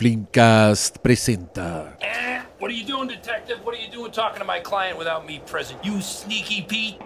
[0.00, 2.40] Flimcast presenta Eh?
[2.58, 3.60] What are you doing, detective?
[3.62, 5.78] What are you doing talking to my client without me present?
[5.84, 6.96] You sneaky Pete.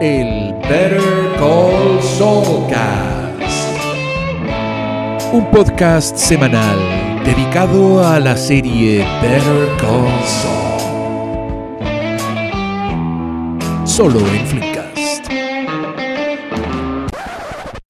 [0.00, 3.68] el Better Call Saulcast.
[5.32, 10.80] Un podcast semanal dedicado a la serie Better Call Saul.
[13.86, 15.28] Solo en Flimcast.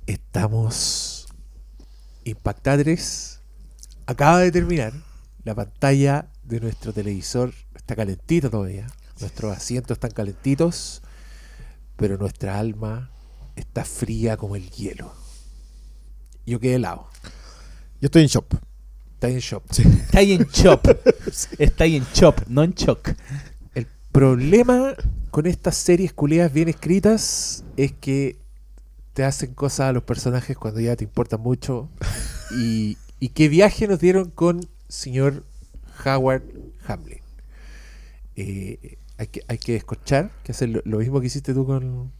[0.06, 1.26] Estamos
[2.24, 3.29] impactados.
[4.10, 4.92] Acaba de terminar.
[5.44, 8.88] La pantalla de nuestro televisor está calentita todavía.
[9.20, 11.00] Nuestros asientos están calentitos
[12.00, 13.10] pero nuestra alma
[13.54, 15.12] está fría como el hielo.
[16.46, 17.06] Yo quedé helado.
[18.00, 18.46] Yo estoy en shop.
[19.14, 19.64] Está en shock.
[19.78, 20.88] Está ahí en chop.
[21.58, 23.10] Está en chop, no en shock.
[23.74, 24.94] El problema
[25.30, 28.38] con estas series culiadas bien escritas es que
[29.12, 31.88] te hacen cosas a los personajes cuando ya te importan mucho.
[32.52, 35.44] Y, y qué viaje nos dieron con señor
[36.04, 36.42] Howard
[36.86, 37.20] Hamlin.
[38.36, 42.10] Eh, hay, que, hay que escuchar, que hacer lo, lo mismo que hiciste tú con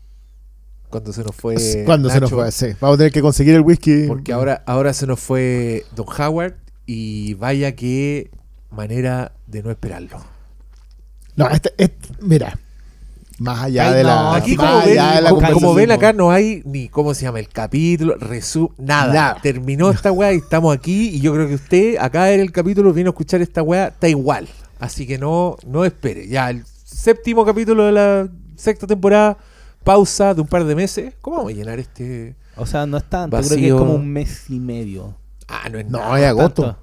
[0.91, 1.85] cuando se nos fue.
[1.87, 2.67] Cuando se nos fue, sí.
[2.81, 4.07] Vamos a tener que conseguir el whisky.
[4.09, 8.31] Porque ahora, ahora se nos fue Don Howard y vaya que
[8.71, 10.21] manera de no esperarlo.
[11.37, 12.59] No, este, este- mira.
[13.41, 14.35] Más allá Ay, de no, la.
[14.37, 17.15] Aquí más como ven, allá de la como- como ven acá no hay ni cómo
[17.15, 19.13] se llama el capítulo, resumen, nada.
[19.15, 19.39] Nada.
[19.43, 22.93] Terminó esta weá y estamos aquí y yo creo que usted acá en el capítulo
[22.93, 24.47] vino a escuchar esta weá, está igual.
[24.79, 26.29] Así que no, no espere.
[26.29, 29.39] Ya el séptimo capítulo de la sexta temporada,
[29.85, 31.15] pausa de un par de meses.
[31.23, 32.37] ¿Cómo vamos a llenar este...?
[32.57, 33.75] O sea, no es tanto, creo que Vacío.
[33.77, 35.15] es como un mes y medio.
[35.49, 36.21] Ah, no es No, nada.
[36.21, 36.63] es agosto.
[36.63, 36.79] ¿Tanto?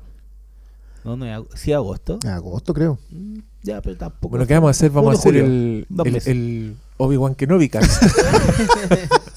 [1.03, 2.17] No, no es ag- ¿Sí agosto?
[2.28, 2.97] Agosto, creo.
[3.11, 3.38] Mm,
[3.68, 4.30] Ya, pero tampoco.
[4.30, 4.92] Bueno, ¿qué vamos a hacer?
[4.92, 5.46] Vamos a hacer julio.
[5.46, 8.02] el, el, el Obi-Wan Kenobi cast.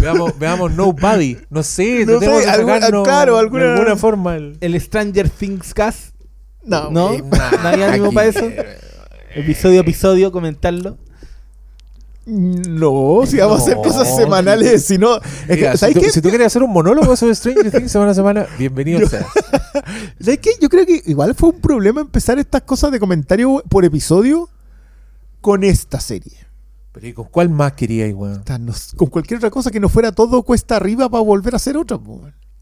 [0.00, 1.38] veamos, veamos Nobody.
[1.48, 4.36] No sé, No tenemos sé, que alguna- sacarnos claro, de alguna- alguna forma.
[4.36, 6.14] El, El Stranger Things Cast,
[6.64, 6.90] No.
[6.90, 7.12] ¿no?
[7.12, 8.44] Eh, ¿No hay ánimo para eso?
[9.34, 10.98] Episodio a episodio, comentarlo.
[12.26, 15.18] No, si vamos a hacer No, cosas semanales, si no.
[15.18, 15.22] Es
[15.56, 16.10] mira, que, si, ¿sabes tú, qué?
[16.10, 19.24] si tú quieres hacer un monólogo sobre Stranger Things semana a semana, bienvenido Yo- sea.
[20.20, 20.50] ¿Sabes qué?
[20.60, 24.48] Yo creo que igual fue un problema empezar estas cosas de comentario por episodio
[25.40, 26.32] con esta serie.
[26.92, 28.42] Pero ¿y con cuál más quería igual?
[28.96, 31.98] Con cualquier otra cosa que no fuera todo cuesta arriba para volver a hacer otra.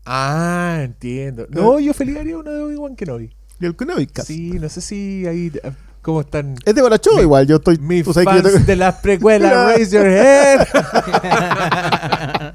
[0.04, 1.46] Ah, entiendo.
[1.50, 3.30] No, yo feliz haría una de Obi-Wan Kenobi.
[3.60, 4.26] Y el Kenobi Cast.
[4.28, 5.52] Sí, no sé si ahí...
[5.62, 6.56] eh, ¿Cómo están?
[6.66, 7.78] Es de Mi- igual, yo estoy.
[7.78, 10.66] Mis tú sabes que yo fans tengo- de las precuelas, raise your head.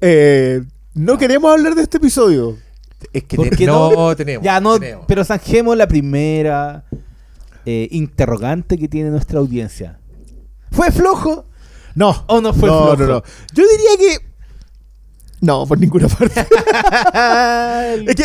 [0.00, 0.62] Eh,
[0.94, 2.56] no queremos hablar de este episodio.
[3.12, 4.16] Es que ¿Por qué no, no?
[4.16, 4.44] tenemos.
[4.44, 5.04] Ya, no, tenemos.
[5.08, 6.84] pero zanjemos la primera
[7.64, 9.98] eh, interrogante que tiene nuestra audiencia.
[10.70, 11.46] ¿Fue flojo?
[11.94, 12.24] No.
[12.28, 12.96] ¿O no fue no, flojo?
[12.96, 13.22] no, no.
[13.54, 14.30] Yo diría que.
[15.40, 16.40] No, por ninguna parte.
[18.06, 18.24] es que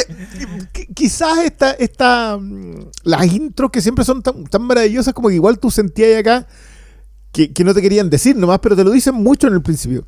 [0.73, 5.35] qui- quizás esta, esta, mm, las intros que siempre son tan, tan maravillosas como que
[5.35, 6.45] igual tú sentías acá
[7.31, 10.05] que, que no te querían decir nomás, pero te lo dicen mucho en el principio.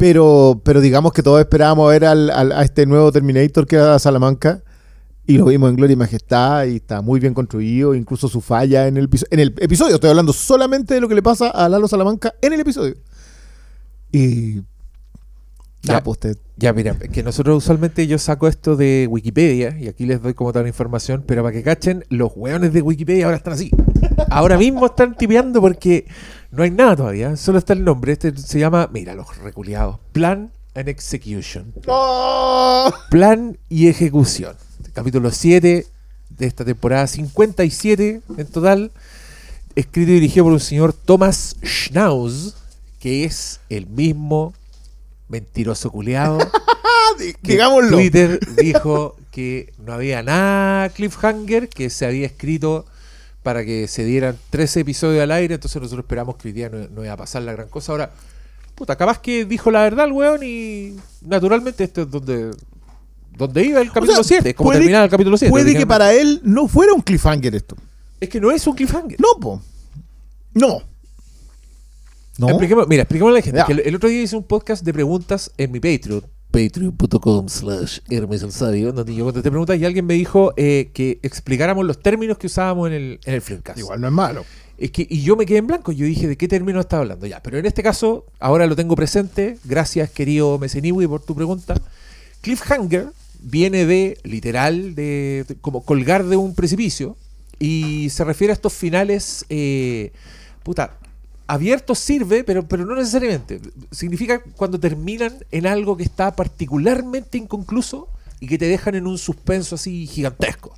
[0.00, 3.98] Pero, pero digamos que todos esperábamos ver al- al- a este nuevo Terminator que era
[3.98, 4.62] Salamanca
[5.26, 8.88] y lo vimos en Gloria y Majestad y está muy bien construido, incluso su falla
[8.88, 9.96] en el, en el episodio.
[9.96, 12.94] Estoy hablando solamente de lo que le pasa a Lalo Salamanca en el episodio.
[14.10, 14.62] Y...
[15.82, 16.02] Ya.
[16.02, 20.20] Pues te- Ya, mira, que nosotros usualmente yo saco esto de Wikipedia y aquí les
[20.22, 23.52] doy como toda la información, pero para que cachen, los hueones de Wikipedia ahora están
[23.54, 23.70] así.
[24.30, 26.06] Ahora mismo están tipeando porque
[26.50, 28.12] no hay nada todavía, solo está el nombre.
[28.12, 31.72] Este se llama, mira, los reculeados, Plan and Execution.
[31.86, 32.92] ¡Oh!
[33.10, 34.56] Plan y ejecución.
[34.92, 35.86] Capítulo 7
[36.30, 38.90] de esta temporada, 57 en total.
[39.76, 42.56] Escrito y dirigido por un señor Thomas Schnauz,
[42.98, 44.52] que es el mismo
[45.28, 46.38] mentiroso culeado.
[47.42, 47.96] Digámoslo.
[47.96, 52.86] Twitter dijo que no había nada cliffhanger, que se había escrito
[53.42, 56.86] para que se dieran 13 episodios al aire, entonces nosotros esperamos que hoy día no,
[56.88, 57.92] no iba a pasar la gran cosa.
[57.92, 58.10] Ahora,
[58.74, 62.50] puta, capaz que dijo la verdad el weón y naturalmente esto es donde,
[63.36, 65.50] donde iba el capítulo sea, 7, como terminaba el capítulo 7.
[65.50, 67.76] Puede que para él no fuera un cliffhanger esto.
[68.20, 69.18] Es que no es un cliffhanger.
[69.18, 69.62] No, po.
[70.52, 70.82] No.
[72.38, 72.48] No.
[72.48, 73.62] Expliquemos- mira, expliquemos a la gente.
[73.66, 76.24] Que el, el otro día hice un podcast de preguntas en mi Patreon.
[76.50, 81.20] Patreon.com slash Hermes el Sabio, donde yo contesté preguntas y alguien me dijo eh, que
[81.22, 83.42] explicáramos los términos que usábamos en el, en el.
[83.76, 84.44] Igual no es malo.
[84.76, 85.92] Es que, y yo me quedé en blanco.
[85.92, 87.26] Yo dije, ¿de qué término está hablando?
[87.26, 89.58] Ya, pero en este caso, ahora lo tengo presente.
[89.64, 91.74] Gracias, querido Meseniwi, por tu pregunta.
[92.40, 93.08] Cliffhanger
[93.42, 97.16] viene de, literal, de, de como colgar de un precipicio.
[97.58, 100.12] Y se refiere a estos finales, eh,
[100.62, 100.96] puta,
[101.50, 103.60] abierto sirve, pero, pero no necesariamente.
[103.90, 108.08] Significa cuando terminan en algo que está particularmente inconcluso
[108.38, 110.72] y que te dejan en un suspenso así gigantesco.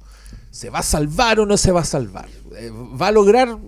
[0.51, 2.29] ¿Se va a salvar o no se va a salvar?
[2.57, 3.59] Eh, ¿Va a lograr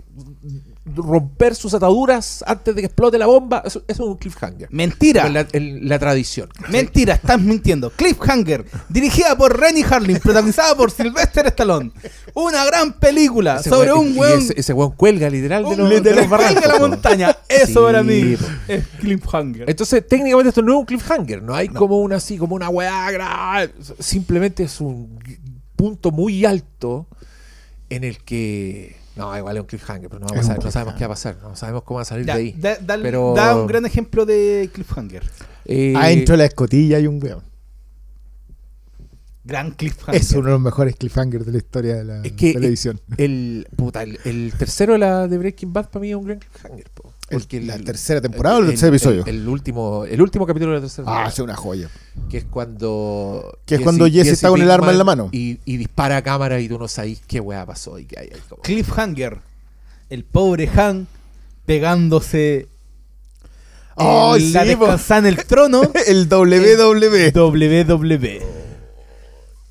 [0.87, 3.63] romper sus ataduras antes de que explote la bomba?
[3.65, 4.69] Eso, eso es un cliffhanger.
[4.71, 5.27] Mentira.
[5.53, 6.49] En la, tradición.
[6.69, 7.91] Mentira, estás mintiendo.
[7.91, 11.91] Cliffhanger, dirigida por Rennie Harlin, protagonizada por Sylvester Stallone.
[12.35, 14.39] Una gran película Ese sobre weón- un weón.
[14.41, 17.37] ese, ese weón cuelga literal de los, de literal los cuelga la montaña.
[17.49, 18.45] Eso Sí, para mí po.
[18.69, 19.71] es Cliffhanger.
[19.71, 23.69] Entonces, técnicamente esto no es un cliffhanger, no hay como una así, como una weá
[23.99, 25.19] Simplemente es un
[25.77, 27.07] punto muy alto
[27.91, 28.97] en el que.
[29.17, 31.55] No, igual es un cliffhanger, pero no, vamos a sabemos qué va a pasar, no
[31.55, 32.53] sabemos cómo va a salir Ya, de ahí.
[32.59, 35.23] da, da- pero, da un gran ejemplo de Cliffhanger.
[35.67, 37.43] eh, Adentro de la escotilla hay un weón.
[39.45, 40.21] Gran Cliffhanger.
[40.21, 43.01] Es uno de los mejores cliffhangers de la historia de la Es que- televisión.
[43.19, 46.39] el, puta, el, el tercero de, la, de Breaking Bad para mí es un gran
[46.41, 46.91] cliffhanger.
[46.91, 49.25] po, El- porque ¿La tercera temporada o el el- tercer episodio?
[49.27, 51.29] El, el último, el último capítulo de la tercera ah, temporada.
[51.33, 51.91] es una joya.
[52.31, 55.29] que es cuando Que es cuando Jesse está con el arma en la mano.
[55.33, 58.29] y, y dispara a cámara y tú no sabes qué weá pasó y qué hay
[58.33, 59.39] ahí como- Cliffhanger.
[60.11, 61.07] El pobre Han
[61.67, 62.69] pegándose
[63.97, 67.33] ¡Oh, en la sí, descansada en el trono El WWE.
[67.33, 68.43] WWE.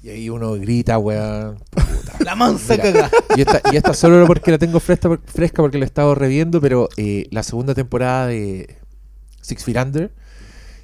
[0.02, 1.73] y ahí uno grita weá puta.
[2.20, 3.10] La mansa cagada.
[3.36, 6.62] y esta, y esta solo porque la tengo fresca, fresca porque la he estado reviendo
[6.62, 8.78] pero eh, la segunda temporada de
[9.42, 10.12] Six Feet Under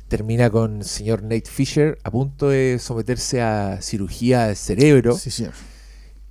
[0.07, 5.29] termina con el señor Nate Fisher a punto de someterse a cirugía del cerebro Sí,
[5.31, 5.53] señor.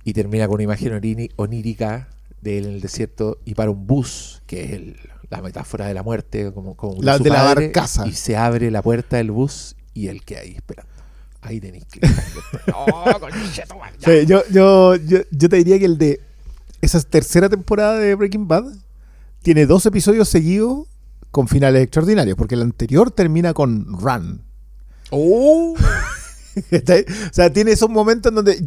[0.03, 0.93] y termina con una imagen
[1.37, 2.09] onírica
[2.41, 4.97] de él en el desierto y para un bus, que es el-
[5.29, 8.07] la metáfora de la muerte, como, como La su de la barcaza.
[8.07, 10.91] Y se abre la puerta del bus y él queda ahí esperando.
[11.41, 12.43] Ahí tenéis cliffhanger.
[12.67, 14.07] no, conchetumare, ya.
[14.07, 16.19] Sí, yo, yo, yo, yo te diría que el de
[16.81, 18.65] esa tercera temporada de Breaking Bad
[19.41, 20.87] tiene dos episodios seguidos
[21.31, 24.41] con finales extraordinarios, porque el anterior termina con Run.
[25.11, 25.75] Oh,
[26.57, 28.65] o sea, tiene esos momentos en donde...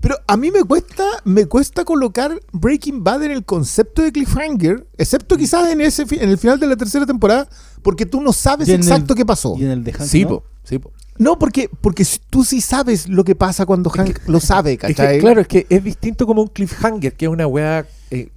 [0.00, 4.86] Pero a mí me cuesta, me cuesta colocar Breaking Bad en el concepto de cliffhanger,
[4.96, 7.46] excepto quizás en ese en el final de la tercera temporada,
[7.82, 9.56] porque tú no sabes el- exacto qué pasó.
[9.58, 10.42] Y en el de Han, sí, ¿no?
[10.78, 11.14] Po, sí, po.
[11.18, 14.94] No, porque, porque tú sí sabes lo que pasa cuando Hank lo sabe, Es que,
[14.94, 15.18] ¿cachai?
[15.20, 18.30] claro, es que es distinto como un cliffhanger, que es una weá, eh,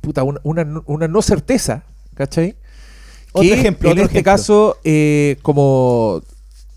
[0.00, 1.84] puta, una, una, no- una no certeza,
[2.14, 2.56] ¿cachai?
[3.32, 4.32] Otro Que ejemplo, En otro este ejemplo.
[4.32, 6.22] caso, eh, como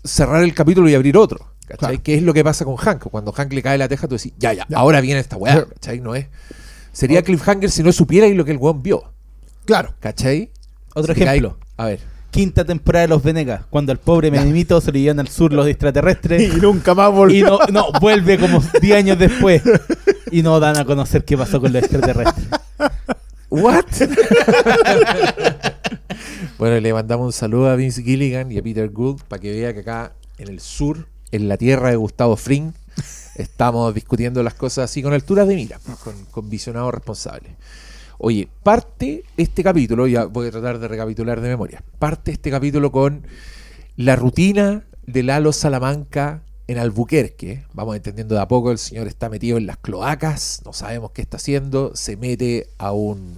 [0.04, 1.76] cerrar el capítulo y abrir otro, ¿cachai?
[1.78, 2.02] Claro.
[2.02, 3.02] Que es lo que pasa con Hank.
[3.10, 4.78] Cuando Hank le cae la teja, tú decís, ya, ya, Ya.
[4.78, 5.66] ahora viene esta weá.
[5.66, 6.00] ¿cachai?
[6.00, 6.26] No es.
[6.92, 9.12] Sería cliffhanger si no supiera lo que el weón vio,
[9.66, 9.94] Claro.
[10.00, 10.50] ¿cachai?
[10.94, 11.58] Otro Si te cae- ejemplo.
[11.76, 12.00] A ver.
[12.30, 13.62] Quinta temporada de Los Venegas.
[13.70, 16.54] Cuando al pobre Menimito se le llevan al sur los extraterrestres.
[16.56, 17.46] Y nunca más Y volvió.
[17.46, 19.62] no, no, vuelve como 10 años después.
[20.30, 22.46] Y no dan a conocer qué pasó con los extraterrestres.
[23.48, 23.84] ¿What?
[26.58, 29.72] bueno, le mandamos un saludo a Vince Gilligan y a Peter Gould para que vea
[29.72, 32.72] que acá en el sur, en la tierra de Gustavo Fring,
[33.36, 37.52] estamos discutiendo las cosas así con alturas de mira, con, con visionados responsables.
[38.18, 42.90] Oye, parte este capítulo, ya voy a tratar de recapitular de memoria, parte este capítulo
[42.90, 43.26] con
[43.96, 47.64] la rutina de Lalo Salamanca en Albuquerque.
[47.74, 51.22] Vamos entendiendo de a poco, el señor está metido en las cloacas, no sabemos qué
[51.22, 53.36] está haciendo, se mete a un...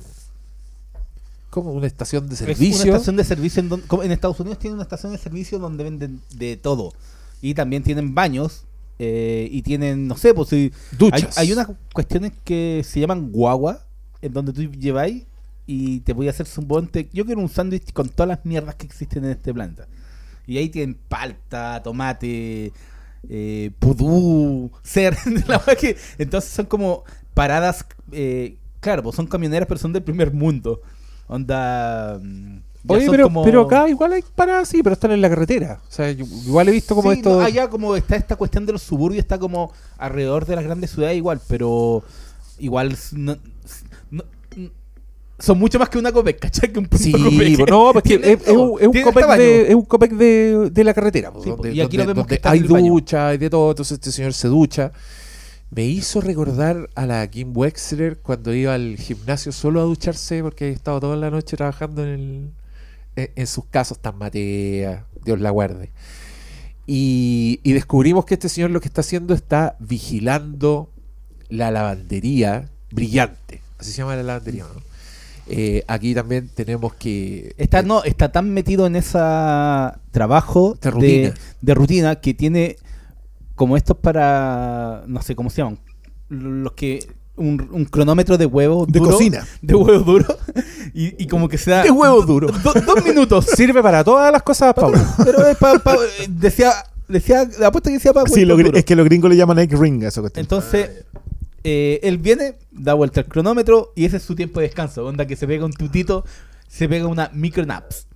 [1.51, 2.85] como una estación de Es servicio.
[2.85, 5.59] una estación de servicio en, don- como en Estados Unidos tienen una estación de servicio
[5.59, 6.93] donde venden de todo.
[7.43, 8.65] Y también tienen baños.
[9.01, 11.37] eh, y tienen, no sé, pues si hay, Duchas.
[11.39, 13.85] hay unas cuestiones que se llaman guagua,
[14.23, 15.25] en donde tú lleváis
[15.67, 18.87] y te voy a hacer suponte, yo quiero un sándwich con todas las mierdas que
[18.87, 19.87] existen en este planeta.
[20.47, 22.73] Y ahí tienen palta, tomate,
[23.29, 29.69] eh, pudú, ser, la verdad que entonces son como paradas, eh, claro, pues son camioneras,
[29.69, 30.81] pero son del primer mundo.
[31.27, 32.19] Onda.
[32.23, 35.81] mm, Oye, pero, como- pero acá igual hay paradas, sí, pero están en la carretera.
[35.87, 37.35] O sea, igual he visto como Sí, esto...
[37.37, 40.91] no, allá como está esta cuestión de los suburbios, está como alrededor de las grandes
[40.93, 42.03] ciudades igual, pero
[42.59, 43.37] igual no-
[45.39, 46.73] son mucho más que una Copec, ¿cachai?
[46.73, 47.57] Que un punto Sí, Copec.
[47.57, 50.95] pues no, porque es, es es un Copec de, es un Copec de, de la
[50.95, 53.49] carretera, pues, Sí, donde, y aquí lo donde- vemos que donde hay ducha, hay de
[53.51, 54.93] todo, entonces este señor se ducha.
[55.71, 60.71] Me hizo recordar a la Kim Wexler cuando iba al gimnasio solo a ducharse porque
[60.71, 62.51] estado toda la noche trabajando en, el,
[63.17, 65.91] en, en sus casos tan matea, Dios la guarde.
[66.87, 70.91] Y, y descubrimos que este señor lo que está haciendo está vigilando
[71.51, 73.61] la lavandería brillante.
[73.79, 74.88] Así se llama la lavandería, ¿no?
[75.51, 77.55] Eh, aquí también tenemos que...
[77.57, 79.19] Está, no, está tan metido en ese
[80.11, 81.35] trabajo De rutina.
[81.61, 82.77] de rutina que tiene
[83.55, 85.79] como estos para, no sé cómo se llaman,
[86.29, 89.47] los que un, un cronómetro de huevo De duro, cocina.
[89.63, 90.27] De huevo duro.
[90.93, 91.83] Y, y como que se da.
[91.85, 92.49] De huevo duro.
[92.49, 93.47] do- dos minutos.
[93.57, 94.99] Sirve para todas las cosas, Pablo.
[95.25, 95.97] Pero es pa- pa-
[96.29, 96.73] decía.
[97.09, 100.05] Decía, apuesto que decía para Sí, lo es que los gringos le llaman egg ring
[100.05, 100.91] a eso que Entonces,
[101.69, 105.05] eh, él viene, da vuelta al cronómetro y ese es su tiempo de descanso.
[105.07, 106.25] Onda que se pega un tutito,
[106.69, 108.07] se pega una micronaps.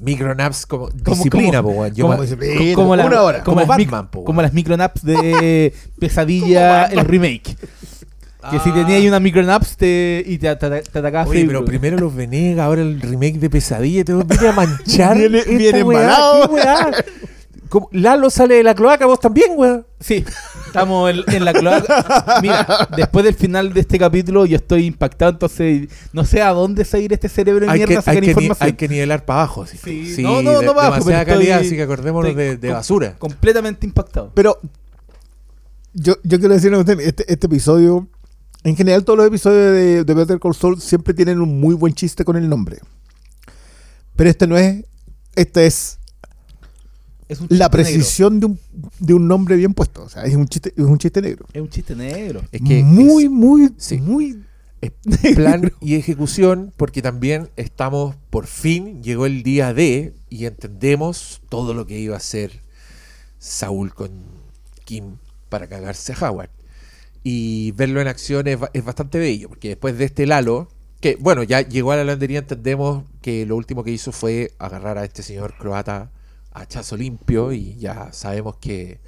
[0.00, 1.86] Micronaps como disciplina, como- po.
[1.88, 2.74] Yo como- disciplina.
[2.76, 3.42] como la- una hora.
[3.42, 7.56] Como, Como Batman, po, como las micronaps de Pesadilla, el remake.
[8.50, 11.48] Que si tenías una micronaps te, y te, te, te atacaba Oye, Facebook.
[11.48, 15.16] pero primero los Venegas, ahora el remake de Pesadilla, te viene a manchar.
[15.18, 16.54] Viene- viene weá, embalado.
[17.92, 19.84] Lalo sale de la cloaca, vos también, weón.
[20.00, 20.24] Sí,
[20.68, 22.38] estamos en, en la cloaca.
[22.42, 26.84] Mira, después del final de este capítulo yo estoy impactado, entonces no sé a dónde
[26.84, 28.66] salir este cerebro de Hay mierda que, a sacar hay, que ni- información.
[28.66, 29.66] hay que nivelar para abajo.
[29.66, 32.34] Sí, Sí, Sí, no, no, de- no bajo, demasiada pero estoy- calidad, así que acordémonos
[32.36, 33.14] de, de com- basura.
[33.18, 34.30] Completamente impactado.
[34.34, 34.58] Pero
[35.94, 38.06] yo, yo quiero decirle a usted, este, este episodio,
[38.64, 41.94] en general todos los episodios de, de Better Call Saul siempre tienen un muy buen
[41.94, 42.78] chiste con el nombre.
[44.16, 44.84] Pero este no es,
[45.36, 45.97] este es
[47.28, 48.58] Es un la precisión de un,
[48.98, 50.02] de un nombre bien puesto.
[50.04, 51.46] O sea, es un chiste, es un chiste negro.
[51.52, 52.42] Es un chiste negro.
[52.52, 53.98] Es que muy, es- muy, sí.
[53.98, 54.42] muy...
[54.80, 54.92] es
[55.34, 61.74] plan y ejecución, porque también estamos, por fin, llegó el día de, y entendemos todo
[61.74, 62.62] lo que iba a hacer
[63.38, 64.10] Saúl con
[64.84, 65.16] Kim
[65.48, 66.50] para cagarse a Howard.
[67.22, 70.68] Y verlo en acción es, es bastante bello, porque después de este Lalo,
[71.00, 74.96] que bueno, ya llegó a la landería, entendemos que lo último que hizo fue agarrar
[74.98, 76.10] a este señor croata
[76.52, 79.00] a chazo limpio, y ya sabemos que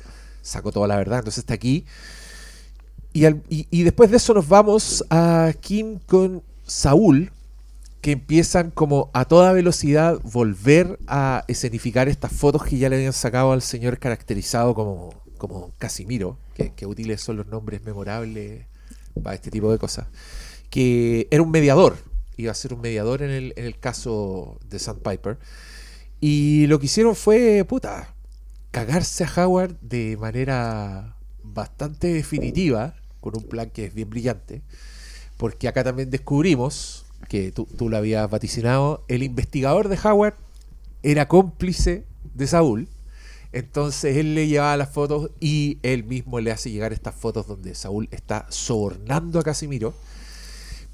[0.42, 1.84] sacó toda la verdad, entonces está aquí.
[3.12, 7.32] Y, al- y- y después de eso nos vamos a Kim con Saúl,
[8.00, 13.12] que empiezan como a toda velocidad volver a escenificar estas fotos que ya le habían
[13.12, 18.64] sacado al señor caracterizado como, como Casimiro, que, que útiles son los nombres memorables
[19.22, 20.06] para este tipo de cosas,
[20.70, 21.98] que era un mediador,
[22.38, 25.38] iba a ser un mediador en el, en el caso de Sandpiper.
[26.20, 28.14] Y lo que hicieron fue, puta,
[28.70, 34.62] cagarse a Howard de manera bastante definitiva, con un plan que es bien brillante,
[35.36, 40.34] porque acá también descubrimos, que tú, tú lo habías vaticinado, el investigador de Howard
[41.02, 42.88] era cómplice de Saúl,
[43.52, 47.74] entonces él le llevaba las fotos y él mismo le hace llegar estas fotos donde
[47.74, 49.94] Saúl está sobornando a Casimiro.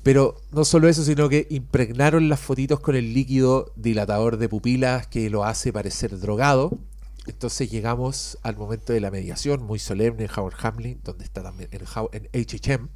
[0.07, 5.09] Pero no solo eso, sino que impregnaron las fotitos con el líquido dilatador de pupilas
[5.09, 6.79] que lo hace parecer drogado.
[7.27, 11.71] Entonces llegamos al momento de la mediación, muy solemne en Howard Hamlin, donde está también
[11.73, 11.81] en,
[12.33, 12.89] HHM.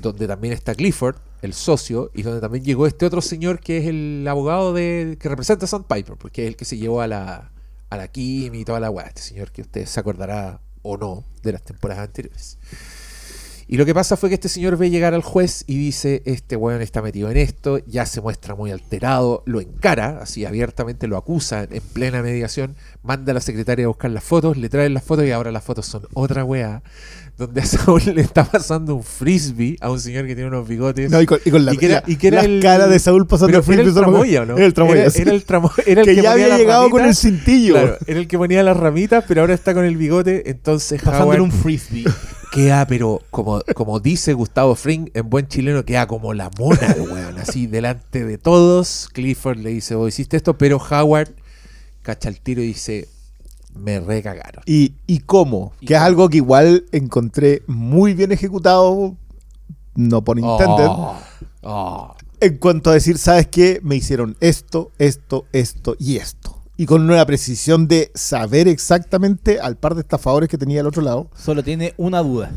[0.00, 3.88] donde también está Clifford, el socio, y donde también llegó este otro señor que es
[3.88, 7.52] el abogado de que representa a Sandpiper, porque es el que se llevó a la,
[7.90, 9.08] a la Kim y toda la weá.
[9.08, 12.56] Este señor que usted se acordará o no de las temporadas anteriores.
[13.72, 16.56] Y lo que pasa fue que este señor ve llegar al juez y dice, este
[16.56, 21.16] weón está metido en esto, ya se muestra muy alterado, lo encara, así abiertamente lo
[21.16, 25.04] acusa en plena mediación, manda a la secretaria a buscar las fotos, le traen las
[25.04, 26.82] fotos y ahora las fotos son otra weá,
[27.38, 31.10] donde a Saúl le está pasando un frisbee a un señor que tiene unos bigotes.
[31.10, 32.60] No, y, con, y con la, Y que era- la- y que era la el-
[32.60, 34.56] cara de Saúl pasando el era el frisbee, tramoya, ¿o ¿no?
[34.58, 35.22] Era el tramoya, Era, sí.
[35.22, 37.72] era el, tramo- era el que, que, ya había llegado con el cintillo.
[37.72, 41.40] Claro, era el que ponía las ramitas, pero ahora está con el bigote, entonces Pasándole
[41.40, 42.04] un frisbee.
[42.52, 47.38] queda, pero como, como dice Gustavo Fring en buen chileno, queda como la mona, weón,
[47.38, 49.08] así delante de todos.
[49.12, 51.30] Clifford le dice, vos hiciste esto, pero Howard
[52.02, 53.08] cacha el tiro y dice,
[53.74, 54.62] me recagaron.
[54.66, 55.72] ¿Y, y cómo?
[55.80, 59.16] ¿Y que es algo que igual encontré muy bien ejecutado,
[59.94, 61.16] no por intended, Oh,
[61.62, 62.14] oh.
[62.40, 63.80] en cuanto a decir, ¿sabes qué?
[63.82, 66.41] Me hicieron esto, esto, esto y esto.
[66.82, 71.00] Y con una precisión de saber exactamente al par de estafadores que tenía al otro
[71.02, 72.50] lado, Solo tiene una duda.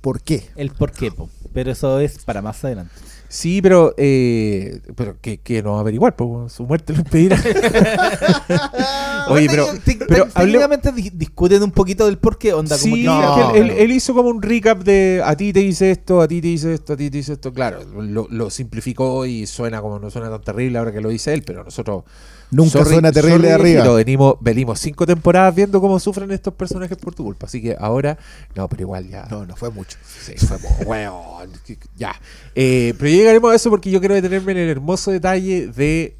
[0.00, 0.48] ¿por qué?
[0.56, 1.28] El por qué, po.
[1.52, 2.92] Pero eso es para más adelante.
[3.28, 7.36] Sí, pero, eh, pero que, que no va a averiguar, pues su muerte lo impedirá.
[9.28, 9.66] Oye, pero,
[10.08, 12.78] pero técnicamente di- discuten un poquito del por qué, onda.
[12.78, 15.52] como Sí, que- No, él, él- pero- él hizo como un recap de a ti
[15.52, 17.52] te hice esto, a ti te hice esto, a ti te hice esto.
[17.52, 21.34] Claro, lo, lo simplificó y suena como no suena tan terrible ahora que lo dice
[21.34, 22.04] él, pero nosotros.
[22.50, 23.82] Nunca sorry- suena terrible de arriba.
[23.82, 27.46] viejito, venimos, venimos cinco temporadas viendo cómo sufren estos personajes por tu culpa.
[27.46, 28.18] Así que ahora,
[28.54, 29.26] no, pero igual ya.
[29.30, 29.98] No, no fue mucho.
[30.22, 31.50] Sí, fue weón,
[31.96, 32.14] ya.
[32.54, 36.16] Eh, pero llegaremos a eso porque yo quiero detenerme en el hermoso detalle de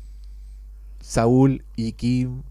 [1.00, 2.42] Saúl y Kim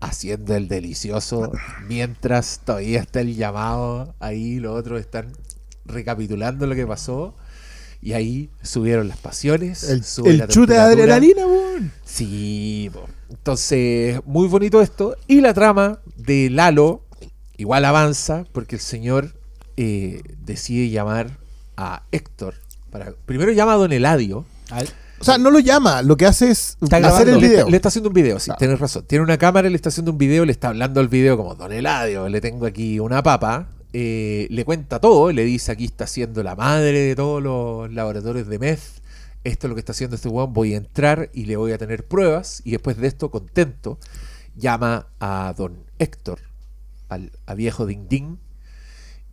[0.00, 1.52] haciendo el delicioso
[1.86, 4.14] mientras todavía está el llamado.
[4.20, 5.32] Ahí los otros están
[5.84, 7.34] recapitulando lo que pasó.
[8.02, 9.84] Y ahí subieron las pasiones.
[9.88, 11.92] El, la chute de adrenalina, weón.
[12.04, 13.06] Sí, po.
[13.28, 15.16] entonces, muy bonito esto.
[15.26, 17.04] Y la trama de Lalo
[17.58, 19.34] igual avanza, porque el señor
[19.76, 21.38] eh, decide llamar
[21.76, 22.54] a Héctor.
[22.90, 24.46] Para, primero llama a Don Eladio.
[25.20, 27.32] O sea, no lo llama, lo que hace es Está hacer grabando.
[27.34, 27.58] el le, video.
[27.60, 28.58] está, le está haciendo un video, sí, Claro.
[28.58, 29.04] tienes razón.
[29.06, 31.70] Tiene una cámara, le está haciendo un video, le está hablando al video como Don
[31.72, 33.68] Eladio, le tengo aquí una papa.
[33.92, 38.46] Eh, le cuenta todo, le dice aquí está haciendo la madre de todos los laboratorios
[38.46, 38.80] de meth.
[39.42, 40.52] Esto es lo que está haciendo este weón.
[40.52, 42.60] Voy a entrar y le voy a tener pruebas.
[42.64, 43.98] Y después de esto, contento,
[44.54, 46.40] llama a don Héctor,
[47.08, 48.36] al, viejo Ding Ding.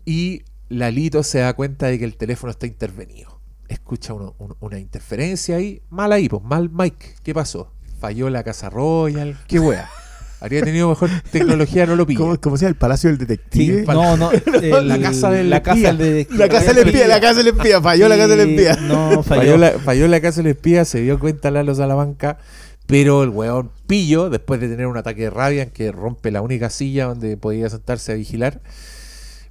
[0.06, 3.42] Y Lalito se da cuenta de que el teléfono está intervenido.
[3.68, 5.82] Escucha una interferencia ahí.
[5.90, 7.16] Mal ahí, pues mal Mike.
[7.22, 7.74] ¿Qué pasó?
[8.00, 9.38] Falló la Casa Royal.
[9.48, 9.90] ¿Qué wea?
[10.40, 12.20] Habría tenido mejor tecnología, no lo pilla.
[12.20, 12.70] ¿Cómo, cómo se llama?
[12.70, 13.86] El Palacio del sí, Detective.
[13.92, 14.30] no, no.
[14.62, 17.82] el- La casa del la casa del La casa del espía, la casa del espía,
[17.82, 18.76] falló la casa del espía.
[18.76, 19.42] No, falló.
[19.42, 22.38] Falló la, falló la casa del espía, se dio cuenta Lalo Salamanca,
[22.86, 26.42] pero el weón pillo, después de tener un ataque de rabia en que rompe la
[26.42, 28.62] única silla donde podía sentarse a vigilar,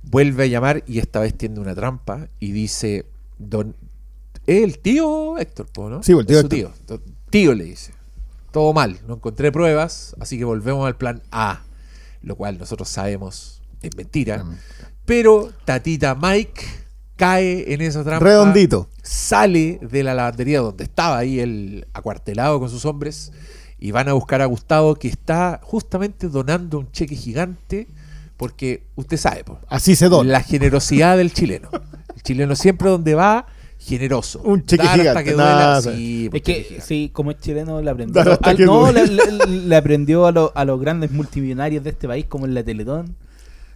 [0.04, 3.06] vuelve a llamar y esta vez tiende una trampa y dice,
[3.38, 3.74] don,
[4.46, 5.66] ¿es el tío Héctor.
[6.02, 6.48] Sí, el tío Es su Héctor.
[6.48, 7.00] tío.
[7.28, 7.92] Tío le dice,
[8.56, 11.64] todo mal, no encontré pruebas, así que volvemos al plan A,
[12.22, 14.46] lo cual nosotros sabemos es mentira,
[15.04, 16.62] pero Tatita Mike
[17.16, 18.88] cae en esa trampa Redondito.
[19.02, 23.30] sale de la lavandería donde estaba ahí el acuartelado con sus hombres
[23.78, 27.88] y van a buscar a Gustavo que está justamente donando un cheque gigante
[28.38, 30.30] porque usted sabe po, Así se dona.
[30.32, 31.68] la generosidad del chileno
[32.14, 33.48] el chileno siempre donde va
[33.86, 35.80] generoso Un cheque Dar hasta gigante, que duela, nada.
[35.82, 36.80] sí, Es que, gigante.
[36.86, 38.20] sí, como es chileno, le aprendió.
[38.42, 39.32] Al- no, le, duele.
[39.46, 42.62] le- le aprendió a, lo- a los grandes multimillonarios de este país, como en la
[42.64, 43.14] Teletón.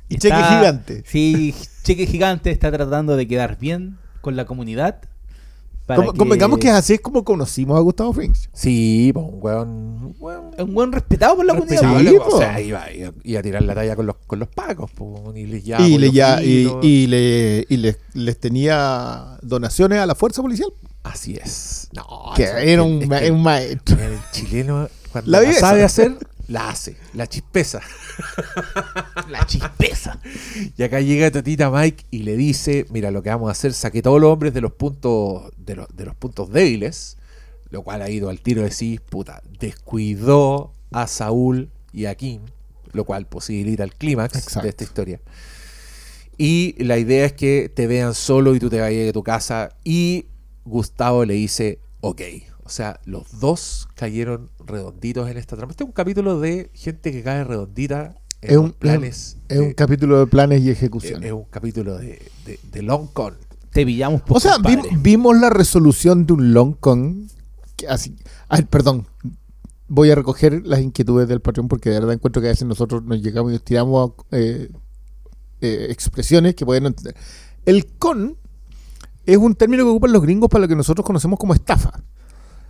[0.09, 1.03] Y cheque gigante.
[1.07, 5.01] Sí, cheque gigante está tratando de quedar bien con la comunidad.
[5.97, 8.49] Para Como- Convengamos que así es como conocimos a Gustavo Frings.
[8.53, 11.99] sí po, un weón, un weón es un buen respetado por la comunidad.
[12.01, 14.49] Sí, po, o sea iba, iba- iba a tirar la talla con los, con los
[14.49, 20.07] pacos po, y les y le ya, y, le, y les, les tenía donaciones a
[20.07, 20.73] la fuerza policial.
[21.03, 21.89] Así es.
[21.95, 22.07] No,
[22.37, 23.97] Que era un, es que un maestro.
[23.99, 25.61] el chileno, cuando La la, viveza.
[25.61, 26.17] sabe hacer,
[26.51, 26.97] la hace.
[27.15, 27.81] La chispeza.
[29.29, 30.21] La chispeza.
[30.77, 34.03] Y acá llega Tatita Mike y le dice: Mira, lo que vamos a hacer, saqué
[34.03, 37.17] todos los hombres de los puntos, de los, de los puntos débiles.
[37.71, 42.41] Lo cual ha ido al tiro de sí, puta, descuidó a Saúl y a Kim,
[42.93, 45.21] lo cual posibilita el clímax de esta historia.
[46.37, 49.69] Y la idea es que te vean solo y tú te vayas de tu casa.
[49.85, 50.27] Y
[50.65, 52.23] Gustavo le dice, ok.
[52.71, 55.73] O sea, los dos cayeron redonditos en esta trampa.
[55.73, 59.39] Este es un capítulo de gente que cae redondita en Es los un, planes.
[59.49, 61.25] es un de- capítulo de planes y ejecución.
[61.25, 63.35] es un capítulo de, de, de Long Con.
[63.73, 67.27] Te pillamos por O sea, vi- vimos la resolución de un long con.
[67.75, 68.15] que así,
[68.49, 69.09] ay, perdón.
[69.89, 73.03] Voy a recoger las inquietudes del patrón porque de verdad encuentro que a veces nosotros
[73.03, 74.71] nos llegamos y nos tiramos eh,
[75.61, 77.17] eh, expresiones que pueden entender.
[77.67, 78.37] El con
[79.27, 82.01] es un término que ocupan los gringos para lo que nosotros conocemos como estafa.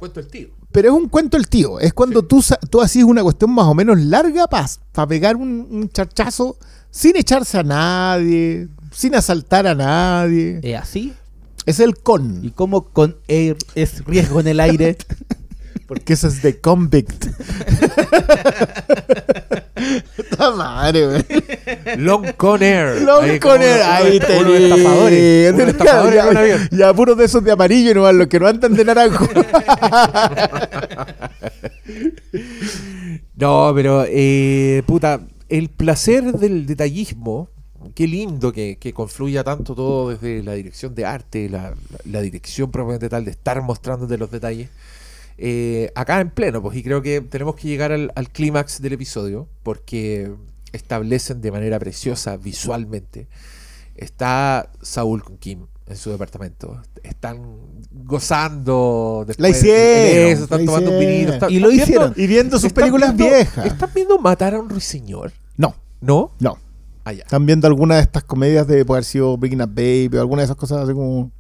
[0.01, 0.49] Cuento el tío.
[0.73, 1.79] Pero es un cuento el tío.
[1.79, 5.67] Es cuando tú, sa- tú haces una cuestión más o menos larga para pegar un,
[5.71, 6.57] un charchazo
[6.91, 10.59] sin echarse a nadie, sin asaltar a nadie.
[10.63, 11.13] ¿Es así?
[11.67, 12.45] Es el con.
[12.45, 14.97] ¿Y cómo con air es riesgo en el aire?
[15.91, 17.27] Porque eso es de convict.
[20.17, 21.25] Puta madre, güey.
[21.99, 23.03] Long Con Air.
[23.03, 25.53] Long Ahí con Ahí uno- te unos estafadores.
[25.55, 26.69] Unos estafadores en un ya, avión.
[26.71, 29.27] ya, puros de esos de amarillo, no los que no andan de naranjo.
[33.37, 37.49] No, pero, eh, puta, el placer del detallismo,
[37.95, 42.21] qué lindo que, que confluya tanto todo desde la dirección de arte, la, la- la
[42.21, 44.69] dirección propiamente tal, de estar mostrándote los detalles.
[45.43, 48.93] Eh, acá en pleno, pues, y creo que tenemos que llegar al, al clímax del
[48.93, 50.31] episodio, porque
[50.73, 53.27] establecen de manera preciosa visualmente.
[53.97, 56.81] Está Saúl con Kim en su departamento.
[57.03, 57.41] Están
[57.91, 59.21] gozando.
[59.23, 61.33] La después hicieron, eso, están la tomando un vinito.
[61.33, 62.15] están- Y lo viendo- hicieron.
[62.17, 63.67] y viendo sus películas viendo- viejas.
[63.67, 65.33] ¿Están viendo matar a un ruiseñor?
[65.57, 66.33] No, ¿No?
[66.39, 66.59] no.
[67.05, 67.23] Allá.
[67.25, 70.43] Están viendo algunas de estas comedias de poder haber sido Breaking Up Baby o alguna
[70.43, 71.31] de esas cosas así como.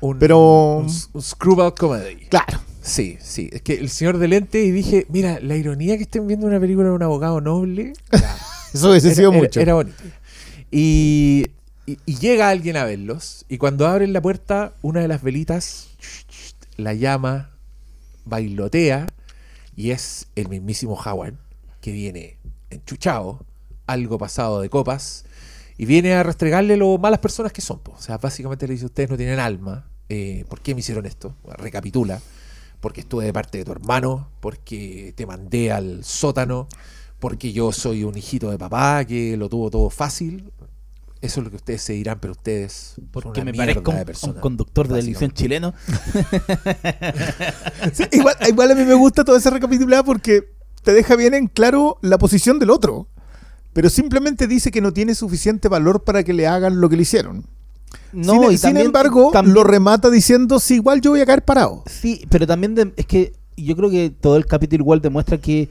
[0.00, 2.16] Un, Pero- Un, un screwball comedy.
[2.28, 2.58] Claro.
[2.82, 3.48] Sí, sí.
[3.52, 6.58] Es que el señor de lente y dije, mira, la ironía que estén viendo una
[6.60, 7.92] película de un abogado noble.
[8.74, 9.60] Eso hubiese era, sido era- mucho.
[9.60, 10.02] era bonito.
[10.70, 11.46] Y,
[11.86, 13.44] y- y llega alguien a verlos.
[13.48, 15.88] Y cuando abren la puerta, una de las velitas
[16.76, 17.50] la llama,
[18.24, 19.06] bailotea.
[19.76, 21.34] Y es el mismísimo Howard,
[21.80, 22.36] que viene
[22.70, 23.44] enchuchado,
[23.86, 25.24] algo pasado de copas.
[25.78, 27.78] Y viene a restregarle lo malas personas que son.
[27.80, 27.92] po.
[27.92, 29.86] O sea, básicamente le dice: Ustedes no tienen alma.
[30.08, 31.34] eh, ¿Por qué me hicieron esto?
[31.56, 32.20] Recapitula.
[32.82, 34.28] Porque estuve de parte de tu hermano.
[34.40, 36.66] Porque te mandé al sótano.
[37.20, 40.52] Porque yo soy un hijito de papá que lo tuvo todo fácil.
[41.20, 42.94] Eso es lo que ustedes se dirán, pero ustedes.
[42.96, 45.72] son Porque me parezco de un, persona, un conductor de televisión chileno.
[47.92, 51.46] Sí, igual, igual a mí me gusta toda esa recapitulada porque te deja bien en
[51.46, 53.06] claro la posición del otro.
[53.72, 57.02] Pero simplemente dice que no tiene suficiente valor para que le hagan lo que le
[57.02, 57.46] hicieron.
[58.12, 61.26] No, sin, y sin también- embargo, también- lo remata diciendo, sí, igual yo voy a
[61.26, 61.82] caer parado.
[61.86, 65.68] Sí, pero también de- es que yo creo que todo el capítulo igual demuestra que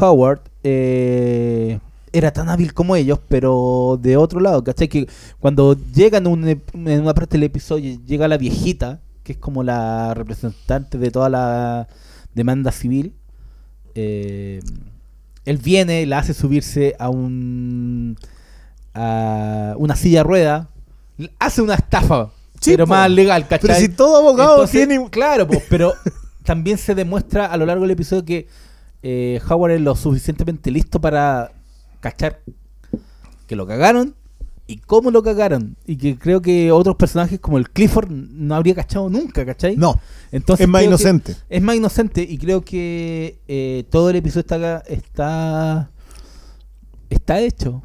[0.00, 1.78] Howard eh,
[2.12, 4.88] era tan hábil como ellos, pero de otro lado, ¿cachai?
[4.88, 5.06] Que
[5.38, 6.60] cuando llegan un en
[7.00, 11.88] una parte del episodio, llega la viejita, que es como la representante de toda la
[12.34, 13.12] demanda civil,
[13.94, 14.60] eh,
[15.44, 18.16] él viene, la hace subirse a un
[18.94, 20.68] a una silla rueda,
[21.38, 22.90] hace una estafa, Sí, pero po.
[22.94, 23.68] más legal, ¿cachai?
[23.68, 25.10] Pero si todo abogado Entonces, tiene...
[25.10, 25.92] Claro, pues, pero
[26.42, 28.48] también se demuestra a lo largo del episodio que
[29.02, 31.52] eh, Howard es lo suficientemente listo para
[32.00, 32.40] cachar
[33.46, 34.14] que lo cagaron
[34.66, 35.76] y cómo lo cagaron.
[35.86, 39.76] Y que creo que otros personajes como el Clifford no habría cachado nunca, ¿cachai?
[39.76, 40.00] No,
[40.32, 41.36] Entonces es más inocente.
[41.48, 45.90] es más inocente y creo que eh, todo el episodio está, está,
[47.10, 47.82] está hecho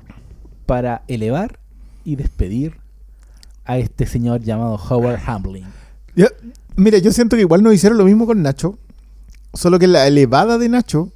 [0.65, 1.59] para elevar
[2.03, 2.80] y despedir
[3.65, 5.65] a este señor llamado Howard Hamlin.
[6.75, 8.77] Mira, yo siento que igual nos hicieron lo mismo con Nacho,
[9.53, 11.11] solo que la elevada de Nacho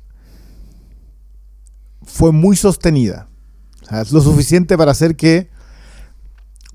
[2.04, 3.28] fue muy sostenida.
[3.82, 5.50] O sea, es lo suficiente para hacer que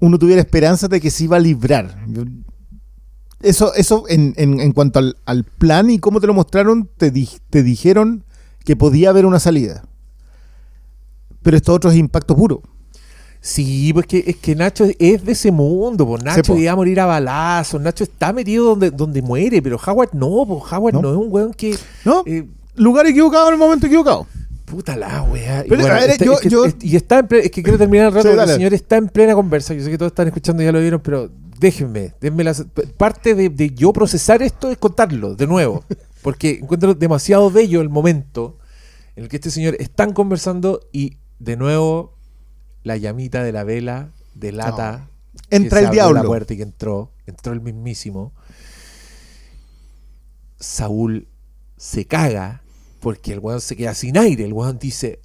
[0.00, 2.04] uno tuviera esperanza de que se iba a librar.
[3.42, 7.10] Eso, eso en, en- en cuanto al, al plan y cómo te lo mostraron, te,
[7.50, 8.24] te dijeron
[8.64, 9.84] que podía haber una salida.
[11.42, 12.62] Pero esto otro es impacto puro.
[13.42, 16.58] Sí, pues que, es que Nacho es de ese mundo, pues Nacho po.
[16.58, 20.70] iba a morir a balazos, Nacho está metido donde, donde muere, pero Howard no, pues
[20.72, 21.00] Howard No.
[21.02, 21.74] no, es un weón que...
[22.04, 22.22] ¿No?
[22.26, 24.26] eh, Lugar equivocado en el momento equivocado.
[24.66, 25.64] puta la wea.
[25.64, 27.40] Y, Pero, bueno, a ver, está- yo- es que- yo- es- y está en ple-
[27.44, 29.82] es que quiero terminar el rato, Sí, porque el señor está en plena conversa, yo
[29.82, 32.54] sé que todos están escuchando y ya lo vieron, pero déjenme, denme la...
[32.96, 35.82] Parte de, de yo procesar esto es contarlo, de nuevo,
[36.22, 38.58] porque encuentro demasiado bello el momento
[39.16, 42.16] en el que este señor están conversando y de nuevo
[42.82, 45.08] la llamita de la vela delata
[45.48, 46.28] que Entra el abrió la diablo.
[46.28, 48.32] puerta y que entró, entró el mismísimo.
[50.58, 51.28] Saúl
[51.76, 52.62] se caga
[53.00, 54.44] porque el weón se queda sin aire.
[54.44, 55.20] El weón dice,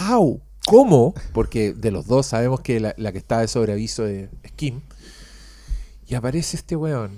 [0.00, 0.40] ¿How?
[0.66, 1.14] ¿Cómo?
[1.32, 4.80] Porque de los dos sabemos que la, la que está de sobreaviso es es Kim.
[6.08, 7.10] Y aparece este weón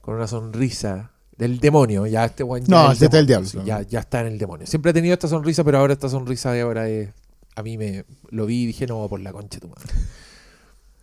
[0.00, 2.06] con una sonrisa del demonio.
[2.06, 4.66] Ya este weón ya No, es este el diablo, ya, ya está en el demonio.
[4.66, 7.10] Siempre ha tenido esta sonrisa, pero ahora esta sonrisa de ahora es.
[7.56, 9.92] A mí me lo vi y dije, no, por la concha tu madre.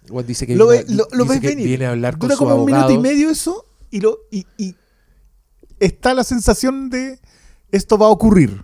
[0.09, 1.65] Weón dice que, Lo, viene, ve- lo, lo dice ves que venir.
[1.67, 4.75] viene a hablar con Dura como un minuto y medio eso y, lo, y, y
[5.79, 7.19] está la sensación de
[7.71, 8.63] esto va a ocurrir.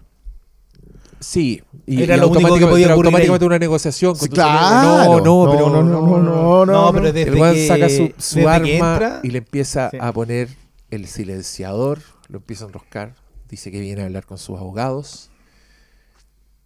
[1.21, 3.47] Sí, y, Era y lo único que automáticamente- podía pero ocurrir automáticamente ahí.
[3.47, 4.11] una negociación.
[4.13, 4.87] con Sí, tu claro.
[4.87, 8.13] No, no, pero no, no, no, no, No, pero desde El weón que- saca su,
[8.17, 9.97] su desde arma que entra- y le empieza Sí.
[9.99, 10.49] a poner
[10.91, 13.15] el silenciador, lo empieza a enroscar,
[13.49, 15.29] dice que viene a hablar con sus abogados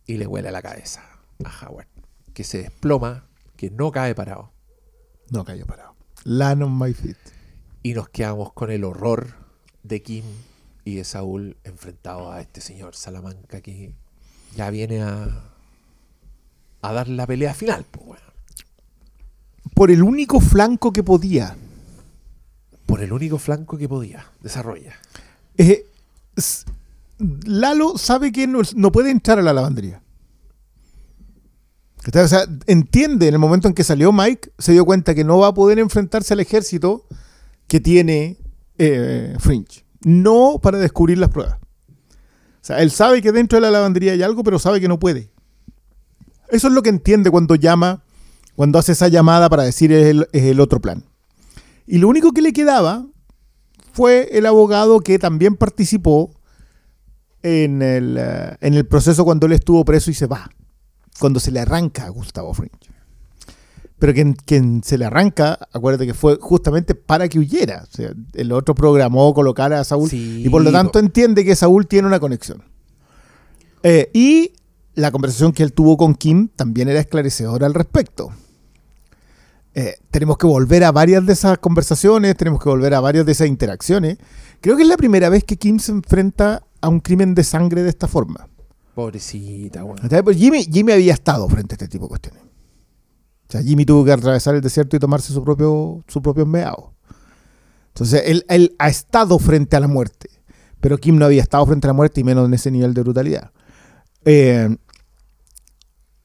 [0.05, 1.01] y le huele la cabeza
[1.45, 1.87] a Howard,
[2.33, 3.25] que se desploma,
[3.55, 4.51] que no cae parado.
[5.29, 5.95] No cayó parado.
[6.25, 7.17] Land on my feet.
[7.81, 9.35] Y nos quedamos con el horror
[9.83, 10.25] de Kim
[10.85, 13.95] y de Saúl enfrentados a este señor Salamanca que
[14.55, 15.51] ya viene a,
[16.81, 17.85] a dar la pelea final.
[17.89, 18.21] pues.
[19.73, 21.55] Por el único flanco que podía.
[22.85, 24.25] Por el único flanco que podía.
[24.41, 24.93] Desarrolla.
[25.57, 25.85] Eh,
[27.17, 30.02] Lalo sabe que no, no puede entrar a la lavandería.
[32.67, 35.53] Entiende en el momento en que salió Mike, se dio cuenta que no va a
[35.53, 37.05] poder enfrentarse al ejército
[37.67, 38.37] que tiene
[38.77, 39.85] eh, Fringe.
[40.01, 41.57] No para descubrir las pruebas.
[41.59, 44.99] O sea, él sabe que dentro de la lavandería hay algo, pero sabe que no
[44.99, 45.31] puede.
[46.49, 48.03] Eso es lo que entiende cuando llama,
[48.55, 51.03] cuando hace esa llamada para decir es el, es el otro plan.
[51.87, 53.05] Y lo único que le quedaba
[53.93, 56.31] fue el abogado que también participó
[57.43, 60.49] en el, eh, en el proceso cuando él estuvo preso y se va.
[61.19, 62.77] Cuando se le arranca a Gustavo Fringe.
[63.99, 67.85] Pero quien, quien se le arranca, acuérdate que fue justamente para que huyera.
[67.89, 71.55] O sea, el otro programó colocar a Saúl Sí, y por lo tanto entiende que
[71.55, 72.63] Saúl tiene una conexión.
[73.83, 74.53] Eh, y
[74.95, 78.31] la conversación que él tuvo con Kim también era esclarecedora al respecto.
[79.75, 83.31] Eh, tenemos que volver a varias de esas conversaciones, tenemos que volver a varias de
[83.31, 84.17] esas interacciones.
[84.61, 87.81] Creo que es la primera vez que Kim se enfrenta a un crimen de sangre
[87.81, 88.47] de esta forma.
[88.93, 89.83] Pobrecita.
[90.01, 90.23] ¿Cachai?
[90.23, 92.43] Pues Jimmy, Jimmy había estado frente a este tipo de cuestiones.
[92.43, 96.93] O sea, Jimmy tuvo que atravesar el desierto y tomarse su propio, su propio meado.
[97.89, 100.29] Entonces, él, él ha estado frente a la muerte.
[100.79, 103.01] Pero Kim no había estado frente a la muerte y menos en ese nivel de
[103.01, 103.51] brutalidad.
[104.25, 104.75] Eh,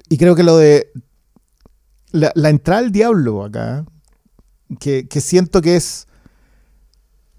[0.08, 0.90] y creo que lo de.
[2.10, 3.84] la, la entrada al diablo acá,
[4.80, 6.06] que, que siento que es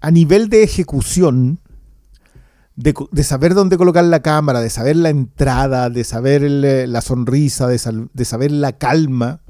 [0.00, 1.60] a nivel de ejecución,
[2.82, 7.66] de, saber dónde colocar la cámara, de saber la entrada, de saber el- la sonrisa,
[7.66, 9.42] de, saber la calma,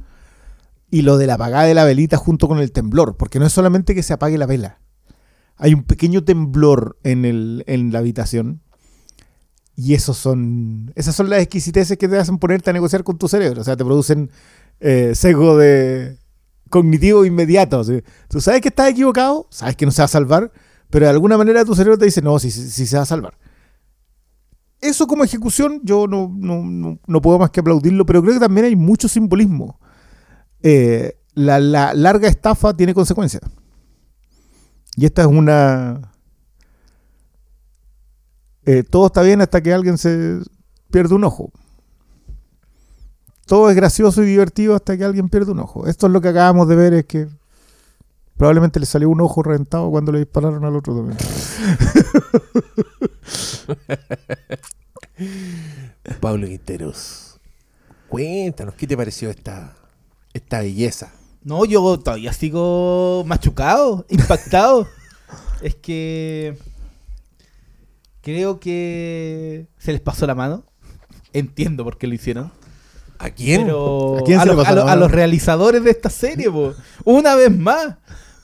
[0.90, 3.52] y lo de la apagada de la velita junto con el temblor, porque no es
[3.52, 4.80] solamente que se apague la vela,
[5.56, 8.62] hay un pequeño temblor en, el, en la habitación.
[9.76, 13.28] Y esos son, esas son las exquisiteces que te hacen ponerte a negociar con tu
[13.28, 13.62] cerebro.
[13.62, 14.30] O sea, te producen
[14.80, 16.18] eh, sesgo de
[16.68, 17.82] cognitivo inmediato.
[18.28, 20.52] Tú sabes que estás equivocado, sabes que no se va a salvar,
[20.90, 23.34] pero de alguna manera tu cerebro te dice, no, sí se va a salvar.
[24.80, 28.64] Eso como ejecución yo no, no, no- puedo más que aplaudirlo, pero creo que también
[28.66, 29.78] hay mucho simbolismo.
[30.62, 33.42] Eh, la, la larga estafa tiene consecuencias.
[34.96, 36.12] Y esta es una...
[38.64, 40.38] eh, todo está bien hasta que alguien se
[40.90, 41.50] pierde un ojo.
[43.46, 45.86] Todo es gracioso y divertido hasta que alguien pierde un ojo.
[45.86, 47.28] Esto es lo que acabamos de ver, es que
[48.40, 51.18] probablemente le salió un ojo reventado cuando le dispararon al otro también.
[56.20, 57.38] Pablo Quinteros,
[58.08, 59.76] cuéntanos, ¿qué te pareció esta,
[60.32, 61.12] esta belleza?
[61.42, 64.88] No, yo todavía sigo machucado, impactado.
[65.60, 66.56] es que
[68.22, 70.64] creo que se les pasó la mano.
[71.34, 72.50] Entiendo por qué lo hicieron.
[73.18, 73.64] ¿A quién?
[73.64, 75.00] Pero ¿A quién los, pasó a la los- a mano?
[75.02, 76.72] los realizadores de esta serie, po.
[77.04, 77.96] una vez más.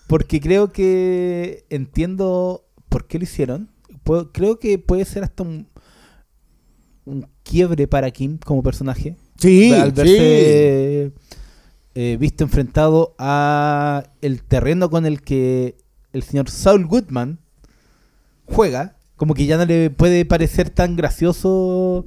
[0.06, 3.68] Porque creo que entiendo por qué lo hicieron.
[4.04, 5.66] Puedo- creo que puede ser hasta un,
[7.04, 9.16] un quiebre para Kim como personaje.
[9.38, 11.12] Sí, al verse
[11.94, 15.76] eh, visto enfrentado a el terreno con el que
[16.12, 17.38] el señor Saul Goodman
[18.46, 22.04] juega, como que ya no le puede parecer tan gracioso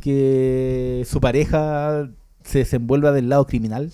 [0.00, 2.10] que su pareja
[2.44, 3.92] se desenvuelva del lado criminal.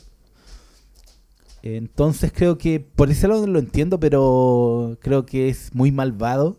[1.62, 6.58] Entonces creo que por ese lado lo entiendo, pero creo que es muy malvado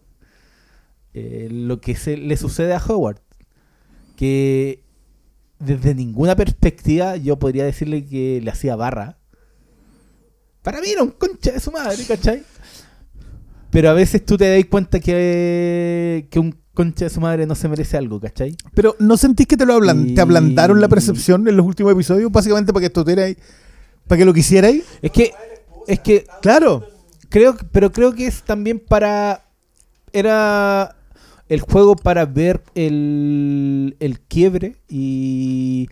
[1.13, 3.19] eh, lo que se le sucede a Howard.
[4.15, 4.83] Que
[5.59, 9.17] desde ninguna perspectiva yo podría decirle que le hacía barra.
[10.61, 12.43] Para mí era un concha de su madre, ¿cachai?
[13.71, 17.55] Pero a veces tú te das cuenta que, que un concha de su madre no
[17.55, 18.55] se merece algo, ¿cachai?
[18.75, 21.91] Pero ¿no sentís que te lo ablan- Y- te ablandaron la percepción en los últimos
[21.93, 22.31] episodios?
[22.31, 23.35] Básicamente para que esto ahí,
[24.11, 24.83] para que lo quisierais.
[25.01, 25.31] Es que,
[25.87, 26.85] es que Claro.
[27.29, 29.45] creo, pero creo que es también para.
[30.11, 30.97] Era
[31.47, 35.87] el juego para ver el, el quiebre y,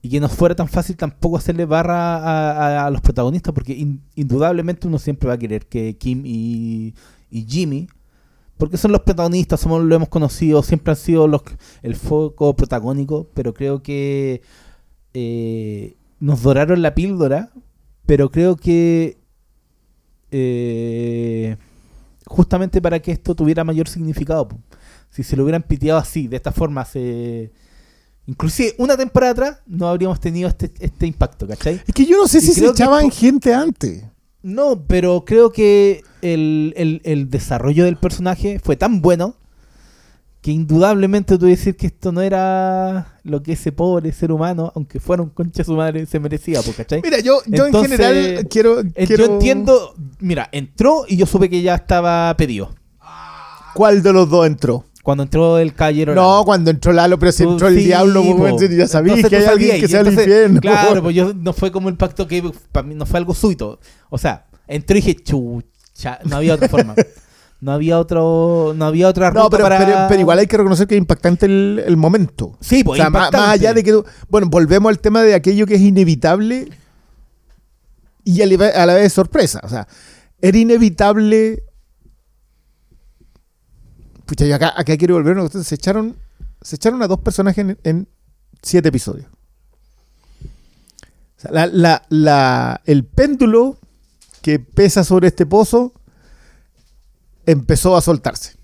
[0.00, 3.74] y que no fuera tan fácil tampoco hacerle barra a, a- a los protagonistas, porque
[3.74, 6.94] in- indudablemente uno siempre va a querer que Kim y,
[7.30, 7.86] y Jimmy,
[8.56, 11.42] porque son los protagonistas, somos, lo hemos conocido, siempre han sido los,
[11.82, 14.40] el foco protagónico, pero creo que
[15.14, 17.50] eh, nos doraron la píldora,
[18.06, 19.18] pero creo que
[20.30, 21.56] eh,
[22.26, 24.48] justamente para que esto tuviera mayor significado.
[25.10, 27.50] Si se lo hubieran piteado así, de esta forma, se...
[28.26, 31.80] inclusive una temporada atrás no habríamos tenido este, este impacto, ¿cachai?
[31.86, 34.04] Es que yo no sé Y si se que echaban gente antes.
[34.42, 39.34] No, pero creo que el, el- el desarrollo del personaje fue tan bueno
[40.40, 45.00] que indudablemente tú decir que esto no era lo que ese pobre ser humano, aunque
[45.00, 47.00] fuera un concha su madre, se merecía, ¿cachai?
[47.02, 51.26] Mira, yo, yo Entonces, en general quiero, Eh, quiero- Yo entiendo, mira, entró y yo
[51.26, 52.72] supe que ya estaba pedido.
[53.74, 54.84] ¿Cuál de los dos entró?
[55.02, 56.14] Cuando entró el caballero.
[56.14, 56.44] No, Lalo.
[56.44, 58.60] cuando entró Lalo, pero si entró el sí, diablo, pues, po.
[58.66, 60.60] ya sabía Entonces que hay alguien sabías, que y sea entonces, infierno.
[60.60, 63.80] Claro, pues yo no fue como el pacto que para mí no fue algo súbito.
[64.10, 66.94] O sea, entró y dije, chucha, no había otra forma.
[67.60, 69.78] No había otro, no había otra ruta No, pero, para...
[69.78, 72.56] pero, pero igual hay que reconocer que es impactante el, el momento.
[72.60, 73.46] Sí, O pues sea, más, impactante.
[73.46, 74.02] más allá de que...
[74.28, 76.68] Bueno, volvemos al tema de aquello que es inevitable
[78.22, 79.60] y a la vez sorpresa.
[79.64, 79.88] O sea,
[80.40, 81.64] era inevitable...
[84.24, 85.50] Pucha, yo acá, acá quiero volver.
[85.64, 86.14] Se echaron,
[86.60, 88.08] se echaron a dos personajes en, en
[88.62, 89.26] siete episodios.
[91.38, 93.78] O sea, la- la- la- el péndulo
[94.42, 95.92] que pesa sobre este pozo
[97.52, 98.56] empezó a soltarse.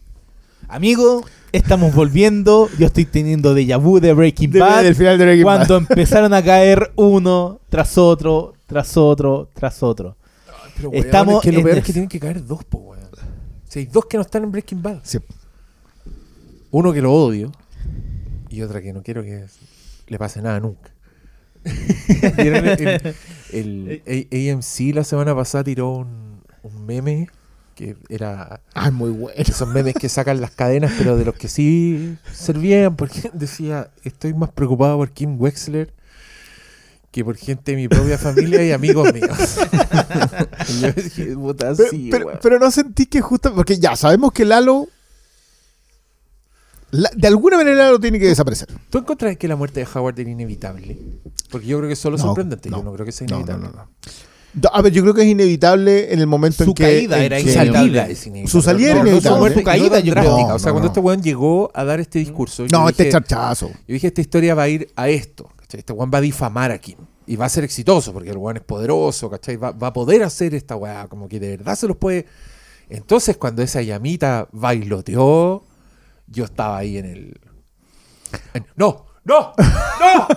[0.68, 2.68] Amigo, estamos volviendo.
[2.78, 4.82] Yo estoy teniendo déjà vu de Breaking De- Bad.
[4.84, 5.56] del final de Breaking Bad.
[5.66, 10.16] cuando empezaron a caer uno tras otro, tras otro, tras otro.
[10.76, 12.78] Pero, weón, Estamos es que lo peor es es- que tienen que caer dos, po,
[12.78, 13.04] weón.
[13.68, 15.00] Si hay dos que no están en Breaking Bad.
[15.02, 15.18] Sí.
[16.70, 17.52] Uno que lo odio
[18.50, 19.44] y otra que no quiero que
[20.08, 20.90] le pase nada nunca.
[22.36, 23.14] ¿Vieron el,
[23.52, 27.28] el- el A- AMC la semana pasada tiró un, un meme
[27.74, 29.34] que era Ah, muy bueno.
[29.37, 34.32] esos memes que sacan las cadenas, pero de los que sí servían, porque decía, estoy
[34.34, 35.92] más preocupado por Kim Wexler
[37.10, 39.28] que por gente de mi propia familia y amigos míos.
[40.68, 42.10] Y yo dije, puta, Pero, sí,
[42.42, 43.54] pero- no sentí que justo.
[43.54, 44.88] Porque ya sabemos que Lalo.
[46.90, 48.68] la- de alguna manera Lalo tiene que desaparecer.
[48.90, 50.96] ¿Tú encontrás que la muerte de Howard era inevitable?
[51.50, 52.68] Porque yo creo que es solo No, sorprendente.
[52.70, 52.78] no.
[52.78, 53.68] yo no creo que sea inevitable.
[53.68, 53.88] no,
[54.72, 56.82] A ver, yo creo que es inevitable en el momento en Su que.
[56.84, 57.76] caída en era que- Su inevitable.
[57.80, 58.46] salida inevitable.
[58.48, 59.54] Su salida era No, no, inevitable.
[59.54, 60.22] su caída, drástica.
[60.48, 60.86] No, o sea, no, cuando no.
[60.86, 63.68] este weón llegó a dar este discurso, No, yo, este dije, charchazo.
[63.68, 65.48] yo dije, esta historia va a ir a esto.
[65.56, 65.80] ¿cachai?
[65.80, 66.96] Este weón va a difamar a Kim.
[67.26, 69.56] Y va a ser exitoso, porque el weón es poderoso, ¿cachai?
[69.56, 72.26] Va, va a poder hacer esta weá, como que de verdad se los puede.
[72.90, 75.64] Entonces, cuando esa llamita bailoteó,
[76.26, 77.40] yo estaba ahí en el.
[78.52, 79.03] en- ¡No!
[79.24, 79.52] ¡No!
[79.58, 80.28] ¡No!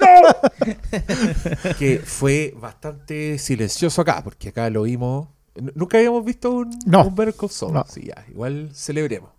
[0.00, 1.74] ¡No!
[1.78, 5.28] que fue bastante silencioso acá, porque acá lo vimos.
[5.74, 7.06] Nunca habíamos visto un, No.
[7.06, 7.72] un Better Call Saul.
[7.72, 7.84] No.
[7.88, 9.30] Sí, ya, igual celebremos.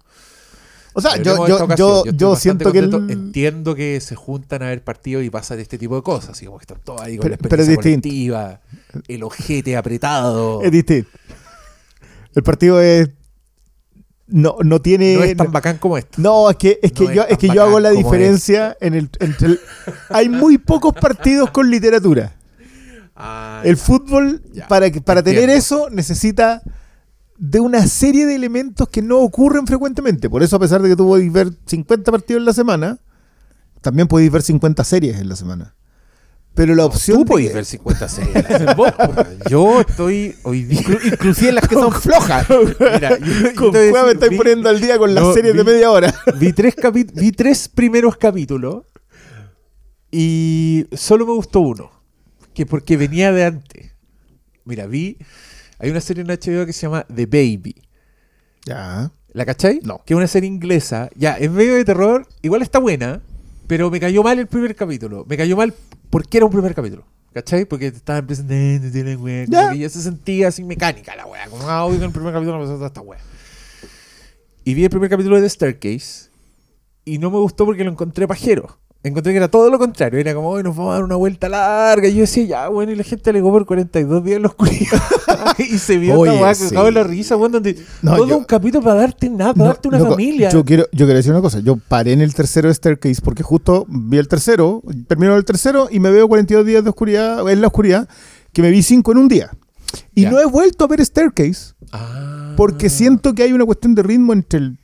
[0.94, 2.80] O sea, yo, Celebremos yo, yo, siento que.
[2.80, 3.10] el-.
[3.10, 6.32] Entiendo que se juntan a ver partidos y pasan este tipo de cosas.
[6.32, 8.62] Así como que están todos ahí con Pero- la pero es experiencia colectiva,
[9.08, 10.62] el ojete apretado.
[10.62, 11.10] Es distinto.
[12.36, 13.10] El partido es.
[14.32, 15.16] No, no tiene.
[15.16, 16.22] no es tan bacán como esto.
[16.22, 19.10] No, es que, es que No yo, es que yo hago la diferencia en el,
[19.20, 19.60] entre el-
[20.10, 22.34] Hay muy pocos partidos con literatura.
[23.16, 26.64] Ah, El fútbol, Ya, para, para tener eso, necesita
[27.38, 30.30] de una serie de elementos que no ocurren frecuentemente.
[30.30, 33.00] Por eso, a pesar de que tú podéis ver 50 partidos en la semana,
[33.82, 35.76] también podéis ver 50 series en la semana.
[36.54, 37.18] Pero la opción.
[37.20, 38.76] Tú de podés que- ver 50 series.
[38.76, 38.92] Vos,
[39.50, 40.82] yo estoy hoy día.
[41.06, 42.46] Inclusive las que son flojas.
[42.80, 46.14] Mira, yo- Con me estáis poniendo al día con las no, series de media hora.
[46.40, 48.84] Vi tres, capi- vi tres primeros capítulos
[50.12, 51.90] y solo me gustó uno,
[52.54, 53.92] que porque venía de antes.
[54.66, 55.18] Mira, vi,
[55.80, 57.76] hay una serie en HBO que se llama The Baby.
[58.66, 59.12] Ya.
[59.34, 59.80] ¿La cachai?
[59.84, 60.02] No.
[60.06, 61.10] Que es una serie inglesa.
[61.16, 63.22] Ya, es medio de terror, igual está buena,
[63.68, 65.26] pero me cayó mal el primer capítulo.
[65.28, 65.74] Me cayó mal
[66.12, 67.04] porque era un primer capítulo.
[67.34, 67.64] ¿Cachai?
[67.66, 69.90] Porque te estaban presentando, tiene wea, como Ya.
[69.90, 71.48] se sentía así mecánica la wea.
[71.48, 73.20] Como, ah, oiga, el primer capítulo me pasó esta wea.
[74.66, 76.30] Y vi el primer capítulo de The Staircase
[77.06, 78.78] y no me gustó porque lo encontré pajero.
[79.04, 80.20] Encontré que era todo lo contrario.
[80.20, 82.08] Era como, hoy nos vamos a dar una vuelta larga.
[82.08, 85.02] Y yo decía, ya, bueno, y la gente alegó por 42 días en la oscuridad.
[85.58, 86.66] y se vio Oye, weá sí.
[86.70, 89.64] cagado en la risa, weón, donde No, todo yo- un capítulo para darte nada, para
[89.66, 90.50] No, darte una loco, familia.
[90.52, 91.60] Yo quiero, yo quiero decir una cosa.
[91.62, 95.88] Yo paré en el tercero de Staircase porque justo vi el tercero, termino el tercero
[95.90, 98.08] y me veo 42 días de oscuridad, en la oscuridad,
[98.54, 99.50] que me vi 5 en un día.
[100.14, 100.32] Y Ya.
[100.32, 102.54] no he vuelto a ver Staircase Ah.
[102.56, 104.78] porque siento que hay una cuestión de ritmo entre el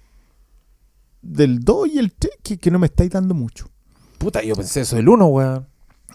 [1.21, 3.69] del 2 y el 3 que, que no me estáis dando mucho.
[4.17, 5.67] Puta, yo pensé eso del 1, weón.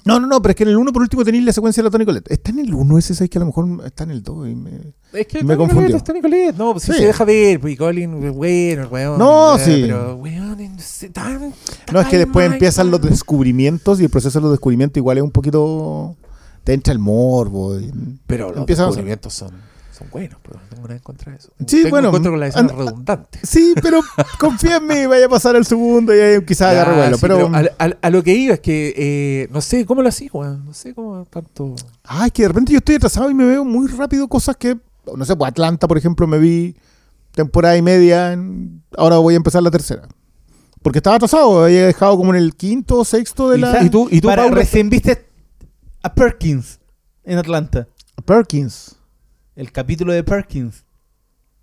[0.05, 1.87] No, no, no, pero es que en el 1 por último tenéis la secuencia de
[1.87, 2.29] la Tony Colette.
[2.33, 4.49] ¿Está en el 1 ese 6 que a lo mejor está en el 2?
[4.49, 5.83] y me- Es que Me confundió.
[5.87, 6.57] Collette es Tony Collette.
[6.57, 6.99] No, pues sí Sí.
[6.99, 7.61] se deja ver.
[7.61, 9.19] Pues Colin, bueno, el weón.
[9.19, 9.83] No, eh, sí.
[9.83, 11.55] Pero, weón, no sé, tan-
[11.93, 13.11] No, es que después empiezan los weón.
[13.13, 16.17] descubrimientos y el proceso de los descubrimientos igual es un poquito...
[16.65, 17.79] Te entra el morbo.
[17.79, 17.93] y-
[18.27, 19.51] Pero los empiezan a- descubrimientos son,
[20.03, 21.51] son buenos, pero no tengo nada en contra de eso.
[21.67, 23.39] Sí, tengo bueno, en contra con la redundante.
[23.43, 24.01] Sí, pero
[24.39, 27.17] confía en mí, vaya a pasar el segundo y ahí quizás agarre Ya, vuelo.
[27.17, 30.03] sí, pero, pero a, a- a lo que iba es que eh, no sé cómo
[30.03, 30.65] lo hacía, weón.
[30.65, 31.75] No sé cómo tanto.
[32.05, 34.77] Ay, que de repente yo estoy atrasado y me veo muy rápido cosas que,
[35.17, 36.77] no sé, pues Atlanta, por ejemplo, me vi
[37.35, 40.03] temporada y media, en- ahora voy a empezar la tercera.
[40.83, 43.83] Porque estaba atrasado, había dejado como en el quinto o sexto de Y la...
[43.85, 45.27] ¿Y tú- y tú, Para- recién viste
[46.03, 46.81] a Perkins
[47.25, 47.87] en Atlanta.
[48.25, 48.97] Perkins.
[49.57, 50.85] El capítulo de Perkins.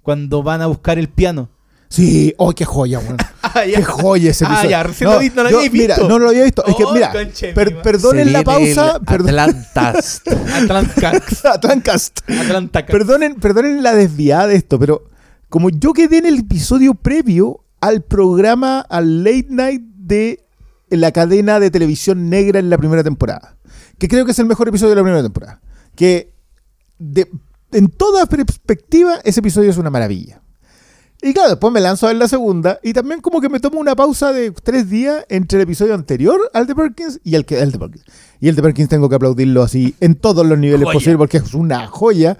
[0.01, 1.49] Cuando van a buscar el piano.
[1.89, 3.17] Sí, oh, qué joya, weón.
[3.41, 4.69] Ah, Qué joya ese Ah, episodio.
[4.69, 6.07] ya, recién lo vi- no lo yo- había Mira, visto.
[6.09, 6.63] no lo había visto.
[6.67, 8.97] Es que, Oh, mira, per- perdonen la pausa.
[8.97, 10.21] el perdón- Atlantas.
[10.53, 11.11] Atlanta.
[11.53, 12.19] Atlancast.
[12.29, 12.85] Atlanta.
[12.85, 15.09] Perdonen, perdonen la desviada de esto, pero
[15.49, 20.45] como yo quedé en el episodio previo al programa, al late night de
[20.89, 23.57] la cadena de televisión negra en la primera temporada,
[23.97, 25.59] que creo que es el mejor episodio de la primera temporada,
[25.95, 26.35] que
[26.99, 27.29] de-
[27.71, 30.41] en toda perspectiva ese episodio es una maravilla.
[31.21, 33.79] Y claro, después me lanzo a ver la segunda y también como que me tomo
[33.79, 37.59] una pausa de tres días entre el episodio anterior al de Perkins y el, que,
[37.59, 38.05] el de Perkins.
[38.39, 40.93] Y el de Perkins tengo que aplaudirlo así en todos los niveles Joya.
[40.93, 42.37] posibles porque es una joya.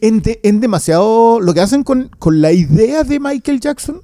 [0.00, 1.40] En, de- en demasiado...
[1.40, 4.02] Lo que hacen con, con la idea de Michael Jackson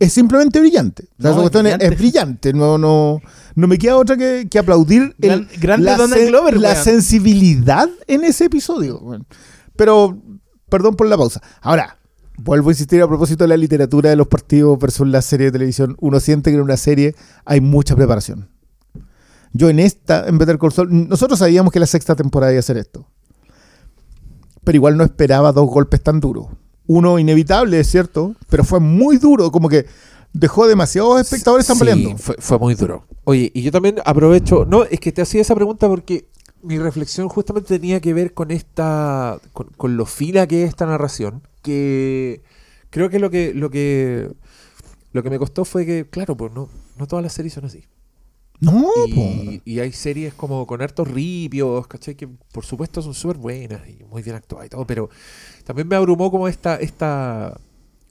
[0.00, 1.04] es simplemente brillante.
[1.18, 1.94] O sea, No, esa es cuestión es, brillante.
[1.94, 2.52] es brillante.
[2.52, 3.20] No, no,
[3.54, 6.74] no me queda otra que, que aplaudir el- Gran- grande la, Donald sen- Glover, la
[6.76, 9.00] sensibilidad en ese episodio.
[9.76, 10.18] Pero,
[10.68, 11.40] perdón por la pausa.
[11.60, 11.98] Ahora,
[12.36, 15.52] vuelvo a insistir a propósito de la literatura de los partidos versus la serie de
[15.52, 15.96] televisión.
[16.00, 18.48] Uno siente que en una serie hay mucha preparación.
[19.52, 22.62] Yo en esta, en Better Call Saul, nosotros sabíamos que la sexta temporada iba a
[22.62, 23.08] ser esto.
[24.64, 26.48] Pero igual no esperaba dos golpes tan duros.
[26.88, 29.86] Uno inevitable, es cierto, pero fue muy duro, como que
[30.32, 32.18] dejó demasiados espectadores Sí, tambaleando.
[32.18, 33.04] fue, fue muy duro.
[33.24, 36.26] Oye, y yo también aprovecho, no, es que te hacía esa pregunta porque
[36.62, 40.86] mi reflexión justamente tenía que ver con esta, con, con lo fina que es esta
[40.86, 42.42] narración, que
[42.90, 44.30] creo que lo que, lo que,
[45.12, 46.68] lo que me costó fue que, claro, pues no,
[46.98, 47.84] no todas las series son así.
[48.60, 48.90] No.
[49.06, 52.16] Y, y hay series como con hartos ripios, ¿cachai?
[52.16, 55.08] Que por supuesto son súper buenas y muy bien actuadas y todo, pero
[55.68, 57.60] también me abrumó como esta, esta,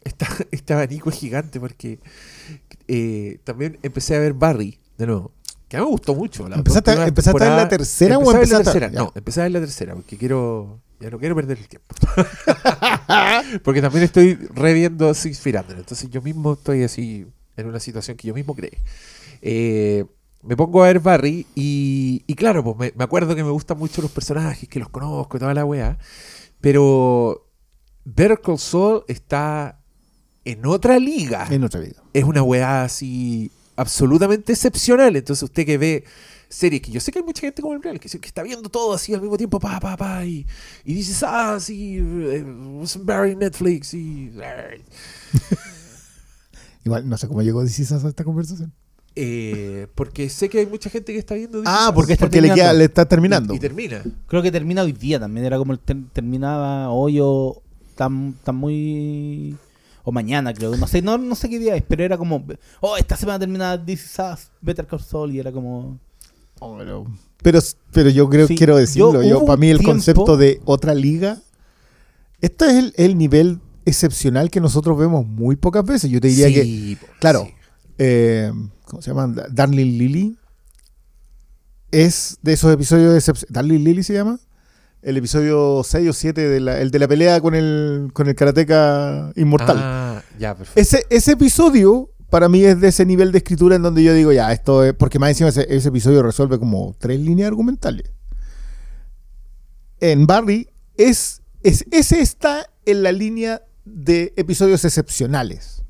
[0.03, 1.97] esta este abanico gigante porque
[2.87, 5.31] eh, también empecé a ver Barry de nuevo,
[5.67, 6.47] que a mí me gustó mucho.
[6.47, 8.91] La ¿Empezaste a- empezaste a ver la tercera o empecé a ver la empezaste tercera?
[8.93, 8.99] ya.
[8.99, 11.95] No, empecé a ver la tercera porque quiero, ya no quiero perder el tiempo.
[13.63, 18.17] porque también estoy reviendo Six Feet Under, entonces yo mismo estoy así en una situación
[18.17, 18.77] que yo mismo creé.
[19.41, 20.05] Eh,
[20.43, 23.79] me pongo a ver Barry y, y claro, pues me, me acuerdo que me gustan
[23.79, 25.97] mucho los personajes, que los conozco y toda la weá.
[26.61, 27.46] Pero
[28.15, 29.81] Better Call Saul está
[30.45, 31.45] en otra liga.
[31.49, 32.01] En otra vida.
[32.13, 35.15] Es una weá así absolutamente excepcional.
[35.15, 36.03] Entonces usted que ve
[36.47, 38.93] series que yo sé que hay mucha gente como el Real que, está viendo todo
[38.93, 40.47] así al mismo tiempo, pa, pa, pa, y,
[40.85, 42.45] y dices, ah, sí, eh,
[43.01, 44.31] Barry en Netflix y...
[46.85, 48.73] Igual, no sé cómo llegó DC a esta conversación.
[49.17, 52.39] Eh, porque sé que hay mucha gente que está viendo This Ah, porque, está porque
[52.39, 52.77] le, queda, terminando.
[52.77, 53.53] le está terminando.
[53.53, 54.03] Y, y termina.
[54.27, 55.45] Creo que termina hoy día también.
[55.45, 57.61] Era como el ter- terminaba hoy o
[57.97, 59.57] tan, tan muy.
[60.03, 60.77] O mañana, creo.
[60.77, 62.45] No sé, no, no sé qué día es, pero era como.
[62.79, 65.33] Oh, esta semana termina This Is Us, Better Call Saul.
[65.35, 65.99] Y era como.
[66.59, 67.05] Oh, pero,
[67.43, 67.59] pero,
[67.91, 69.21] pero yo creo Sí, quiero decirlo.
[69.23, 71.39] yo- para mí el tiempo- concepto de otra liga.
[72.39, 76.09] Esto es el, el nivel excepcional que nosotros vemos muy pocas veces.
[76.09, 76.63] Yo te diría que.
[76.63, 77.43] Sí, claro.
[77.45, 77.53] sí.
[77.97, 78.51] eh,
[78.85, 79.27] ¿Cómo se llama?
[79.51, 80.37] Darling Lily.
[81.91, 84.39] Es de esos episodios de Darling Lily se llama.
[85.01, 88.35] El episodio 6 o 7, de la, el de la pelea con el, con el
[88.35, 89.77] karateca inmortal.
[89.79, 90.79] Ah, ya, perfecto.
[90.79, 94.31] Ese, ese episodio para mí es de ese nivel de escritura en donde yo digo,
[94.31, 94.93] ya, esto es.
[94.93, 98.11] Porque más encima ese, ese episodio resuelve como tres líneas argumentales.
[99.99, 105.83] En Barry, es, es, ese está en la línea de episodios excepcionales.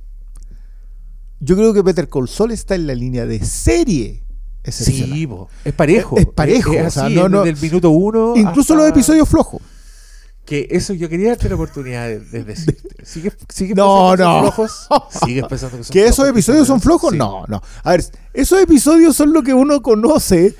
[1.40, 4.24] Yo creo que Peter Call Saul está en la línea de serie.
[4.72, 5.28] Sí,
[5.66, 6.18] es parejo.
[6.18, 8.34] Es- es parejo, Es, o sea, así, no, no- Desde el minuto uno.
[8.36, 9.62] Incluso hasta- los episodios flojos.
[10.46, 12.88] Que eso yo quería darte la oportunidad de, de decirte.
[13.06, 14.44] ¿Sigues, sigues No, pensando que no.
[14.44, 14.88] son flojos?
[15.26, 17.12] ¿Sigues pensando que son ¿Que esos episodios son flojos?
[17.12, 17.18] Sí.
[17.18, 17.62] No, no.
[17.84, 18.04] A ver,
[18.34, 20.56] esos episodios son lo que uno conoce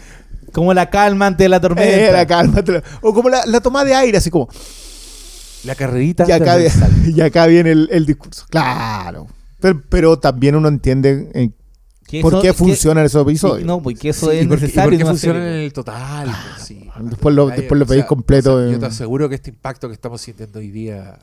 [0.52, 1.90] Como la calma ante la tormenta.
[2.10, 4.50] Eh, la calma, te la- O como la, la toma de aire, así como.
[5.64, 6.26] La carrerita.
[6.28, 6.58] Y acá,
[7.06, 8.46] y acá viene el, el discurso.
[8.50, 9.28] Claro.
[9.60, 11.30] Pero, pero también uno entiende
[12.08, 13.66] Que por eso- qué que- funcionan esos sí, episodios.
[13.68, 14.90] no, porque eso Sí, es y porque, y necesario.
[14.92, 16.26] porque una funcionan en el total.
[16.56, 16.90] pues, sí.
[17.02, 18.56] Después lo, después lo o veis sea, completo.
[18.56, 21.20] o sea, yo en- te aseguro que este impacto que estamos sintiendo hoy día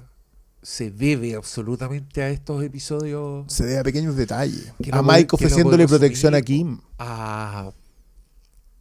[0.63, 3.45] se debe absolutamente a estos episodios.
[3.53, 4.73] se debe a pequeños detalles.
[4.93, 6.43] A no Mike no ofreciéndole protección a.
[6.43, 6.81] Kim.
[6.99, 7.71] A,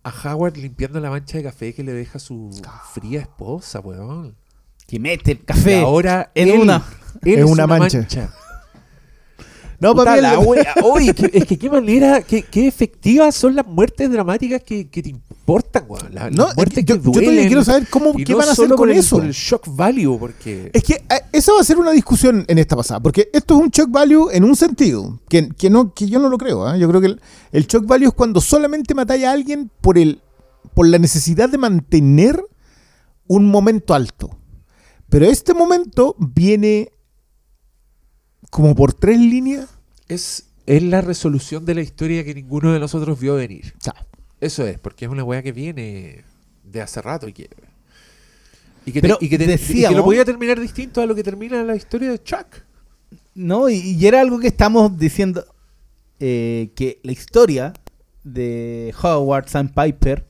[0.04, 2.49] a Howard limpiando la mancha de café que le deja su
[2.93, 4.36] fría esposa, weón.
[4.88, 5.80] Que mete el Y café.
[5.80, 6.84] ahora en él- una-
[7.22, 8.06] él en es una mancha.
[9.80, 10.74] No, para la wea.
[10.84, 15.03] Oye, que- es que qué manera, qué, qué efectivas son las muertes dramáticas que, que
[15.03, 16.13] te importan, weón.
[16.13, 17.47] La- Las, No, muertes yo, que yo todavía duelen.
[17.47, 19.17] quiero saber cómo, qué no van a hacer con el- eso.
[19.17, 20.69] por el shock value, porque...
[20.74, 23.61] Es que eh, esa va a ser una discusión en esta pasada, porque esto es
[23.61, 26.65] un shock value en un sentido, que, que no, que yo no lo creo.
[26.65, 26.78] ¿ah?
[26.78, 27.21] Yo creo que el,
[27.51, 30.21] el shock value es cuando solamente matáis a alguien por, el,
[30.74, 32.41] por la necesidad de mantener
[33.28, 34.30] un momento alto.
[35.09, 36.93] Pero este momento viene
[38.54, 39.68] como por tres líneas.
[40.08, 43.74] Es, es la resolución de la historia que ninguno de nosotros vio venir.
[44.39, 46.24] Eso es, porque es una weá que viene
[46.64, 47.49] de hace rato y que...
[48.86, 51.16] Y que, Pero te- y que te- y que lo podía terminar distinto a lo
[51.16, 52.47] que termina la historia de Chuck.
[53.34, 55.45] No, y, y era algo que estamos diciendo.
[56.20, 57.74] eh, que la historia
[58.26, 60.26] de Howard Sandpiper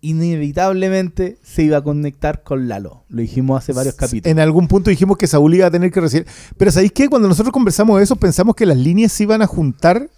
[0.00, 3.04] inevitablemente se iba a conectar con Lalo.
[3.08, 4.30] Lo dijimos hace varios capítulos.
[4.30, 6.26] En algún punto dijimos que Saúl iba a tener que recibir.
[6.56, 7.08] Pero ¿sabéis qué?
[7.08, 10.10] Cuando nosotros conversamos de eso, pensamos que las líneas se iban a juntar.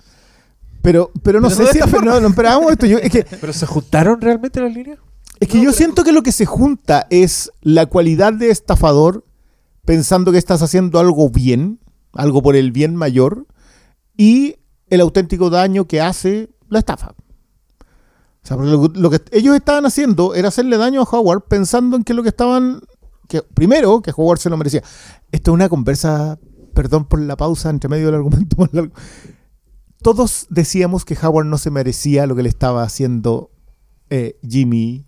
[0.83, 2.87] Pero, pero no Pero sé no si no, no esperábamos esto.
[2.87, 4.99] Yo- es que, ¿Pero se juntaron realmente las líneas?
[5.41, 9.25] es que yo siento que lo que se junta es la cualidad de estafador
[9.85, 11.81] pensando que estás haciendo algo bien,
[12.13, 13.47] algo por el bien mayor,
[14.17, 14.57] y
[14.89, 17.15] el auténtico daño que hace la estafa.
[18.43, 21.97] O sea, porque lo, lo que ellos estaban haciendo era hacerle daño a Howard pensando
[21.97, 22.81] en que lo que estaban.
[23.29, 24.83] que Primero, que Howard se lo merecía.
[25.31, 26.39] Esto es una conversa,
[26.75, 28.95] perdón por la pausa entre medio del argumento más largo.
[30.03, 33.53] Todos decíamos que Howard no se merecía lo que le estaba haciendo
[34.11, 35.07] eh, Jimmy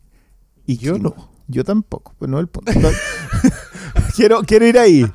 [0.64, 1.14] y Yo no.
[1.47, 2.72] Yo tampoco, pues no el punto.
[4.16, 5.12] Quiero, quiero ir ahí.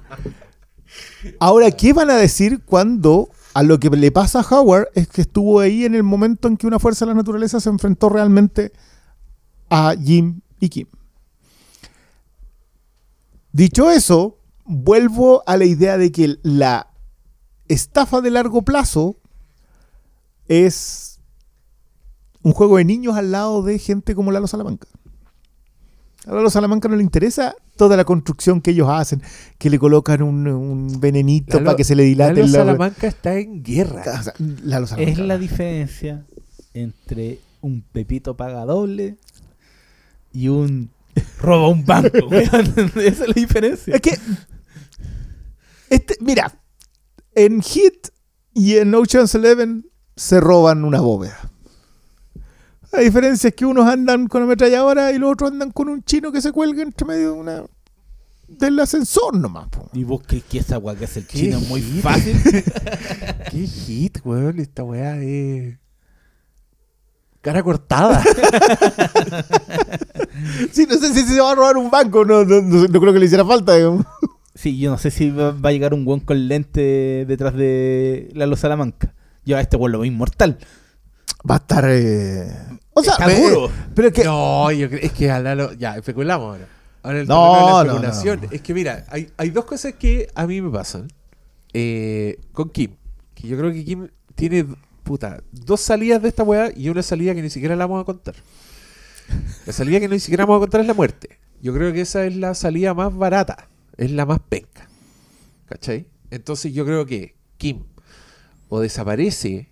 [1.39, 5.21] Ahora, ¿qué van a decir cuando a lo que le pasa a Howard es que
[5.21, 8.71] estuvo ahí en el momento en que una fuerza de la naturaleza se enfrentó realmente
[9.69, 10.87] a Jim y Kim.
[13.51, 16.87] Dicho eso, vuelvo a la idea de que la
[17.67, 19.17] estafa de largo plazo
[20.47, 21.19] es
[22.43, 24.87] un juego de niños al lado de gente como Lalo Salamanca.
[26.27, 29.21] A Lalo Salamanca no le interesa toda la construcción que ellos hacen,
[29.57, 33.07] que le colocan un, un venenito Lalo- para que se le dilate Lalo el Salamanca
[33.07, 34.03] está en guerra.
[34.19, 35.11] O sea, Lalo Salamanca.
[35.21, 36.25] Es la diferencia
[36.73, 39.17] entre un Pepito paga doble
[40.33, 40.89] y un
[41.41, 42.09] roba un banco.
[42.31, 42.59] Esa
[42.99, 43.95] es la diferencia.
[43.95, 44.17] Es que.
[45.89, 46.59] Este, mira,
[47.33, 48.09] en Hit
[48.53, 51.48] y en Ocean's Eleven se roban una bóveda.
[52.91, 56.31] La diferencia es que unos andan con ametralladora y los otros andan con un chino
[56.31, 57.63] que se cuelga entre medio de una
[58.47, 59.67] del ascensor nomás.
[59.69, 59.89] po.
[59.93, 62.35] Y vos crees que esa weá que hace el ¿Qué chino es muy fácil.
[63.51, 64.59] Qué hit, weón.
[64.59, 65.77] Esta weá es.
[67.41, 68.23] Cara cortada.
[70.71, 73.13] Sí, no sé si se va a robar un banco, no, no, no- no creo
[73.13, 73.75] que le hiciera falta.
[73.75, 74.05] digamos.
[74.55, 78.29] Sí, yo no sé si va, va a llegar un weón con lente detrás de
[78.33, 79.13] la Luz Salamanca.
[79.45, 80.57] Yo a este weón lo veo inmortal.
[81.49, 81.85] Va a estar.
[81.87, 82.51] eh,
[82.93, 83.71] O sea, Está me- duro.
[83.95, 84.23] pero es que.
[84.23, 85.73] No, yo creo, es que a Lalo.
[85.73, 86.67] Ya, especulamos ahora.
[87.03, 88.41] Ahora el No, de la no, especulación.
[88.43, 88.47] no.
[88.51, 91.07] Es que mira, hay, hay dos cosas que a mí me pasan.
[91.73, 92.91] Eh, con Kim.
[93.35, 94.65] Que yo creo que Kim tiene,
[95.03, 98.05] puta, dos salidas de esta weá y una salida que ni siquiera la vamos a
[98.05, 98.35] contar.
[99.65, 101.37] La salida que ni siquiera vamos a contar es la muerte.
[101.61, 103.67] Yo creo que esa es la salida más barata.
[103.95, 104.89] Es la más penca.
[105.67, 106.07] ¿Cachai?
[106.31, 107.83] Entonces yo creo que Kim
[108.67, 109.68] o desaparece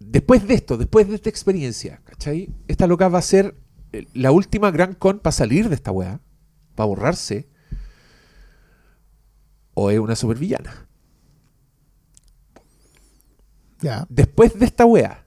[0.00, 2.50] después de esto, después de esta experiencia, ¿cachai?
[2.68, 3.54] Esta loca va a ser
[3.92, 6.20] eh, la última gran con para salir de esta weá,
[6.74, 7.48] para borrarse,
[9.74, 10.86] o es una supervillana.
[13.80, 14.06] Ya.
[14.08, 15.24] Después de esta weá,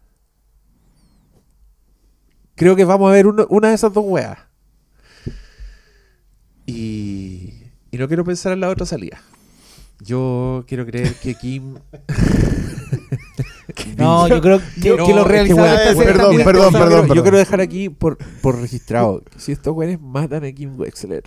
[2.55, 4.37] creo que vamos a ver uno- una de esas dos weas.
[6.65, 7.53] Y,
[7.91, 9.21] y no quiero pensar en la otra salida.
[9.99, 11.75] Yo quiero creer que Kim.
[14.01, 17.21] No, yo creo que, No, que los realizadores perdón, perdón, perdón, Yo perdón.
[17.23, 19.23] quiero dejar aquí por, por registrado.
[19.37, 21.23] Si estos güeyes matan a Kim Wexler.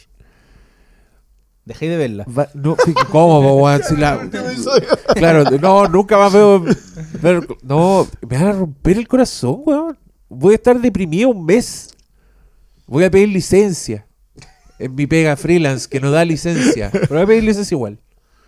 [1.65, 2.27] Dejé de verla.
[2.27, 2.77] va- no,
[3.11, 3.83] ¿Cómo, weón?
[3.83, 4.29] Si la-
[5.15, 6.63] claro, no, nunca más veo.
[7.63, 9.99] no, me van a romper el corazón, weón.
[10.29, 11.91] Voy a estar deprimido un mes.
[12.87, 14.07] Voy a pedir licencia.
[14.79, 16.91] En mi pega freelance, que no da licencia.
[16.93, 17.99] Pero voy a pedir licencia igual.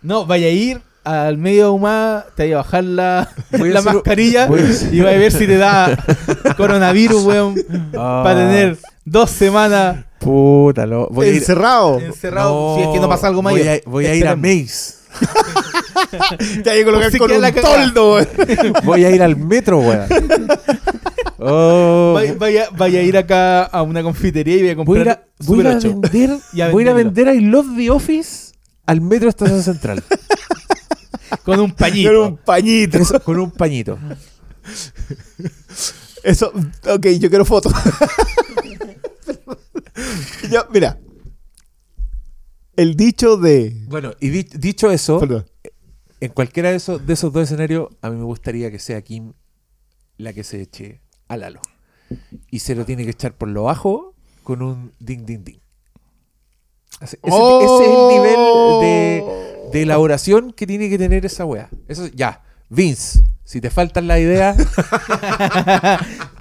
[0.03, 3.79] No, vaya a ir al medio humano, te vaya a bajar la, Voy a la
[3.79, 5.97] hacer- mascarilla voy a y va a ver si te da
[6.57, 7.55] coronavirus, weón.
[7.97, 8.21] Ah.
[8.23, 11.37] Para tener dos semanas Puta, lo, voy a ir.
[11.37, 11.99] Encerrado.
[11.99, 12.75] encerrado.
[12.75, 13.67] si es que no pasa algo voy mayor.
[13.85, 14.35] a, voy a ir a.
[14.35, 14.95] Maze.
[16.63, 18.17] Te hay que colocar Por si con queda un la toldo.
[18.83, 20.07] Voy a ir al metro, weón.
[21.39, 25.01] Oh, Vaya, vaya, vaya a ir acá a una confitería y voy a voy a
[25.03, 26.01] ir a, comprar voy a ir a Super 8.
[26.01, 26.29] vender,
[26.63, 28.53] a voy a a vender I Love the Office
[28.87, 30.01] al metro Estación Central.
[31.43, 32.09] Con un pañito.
[32.11, 32.97] Con un pañito.
[32.97, 33.97] Eso, con un pañito.
[36.23, 36.51] Eso,
[36.89, 37.69] ok, yo quiero foto.
[40.51, 40.99] Ya, mira.
[42.75, 43.75] El dicho de.
[43.87, 45.45] Bueno, y di- dicho eso, Perdón.
[46.19, 49.33] en cualquiera de esos, de esos dos escenarios, a mí me gustaría que sea Kim
[50.17, 51.61] la que se eche a Lalo.
[52.51, 54.13] Y se lo tiene que echar por lo bajo
[54.43, 55.59] con un ding ding ding.
[57.01, 58.39] Ese, ese- ese es el nivel
[58.81, 59.23] de,
[59.71, 61.69] de elaboración que tiene que tener esa wea.
[61.87, 64.57] Eso ya, Vince, si te faltan las ideas,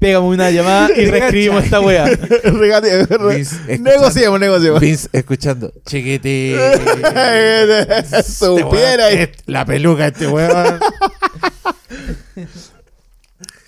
[0.01, 2.07] Pégame una llamada y reescribimos esta wea.
[2.45, 4.81] Regate- re- Vince, escuchando- negociemos, negociemos.
[4.81, 6.57] Vince escuchando, chequete.
[8.27, 9.11] Supiera.
[9.11, 10.81] Este la peluca de este weón.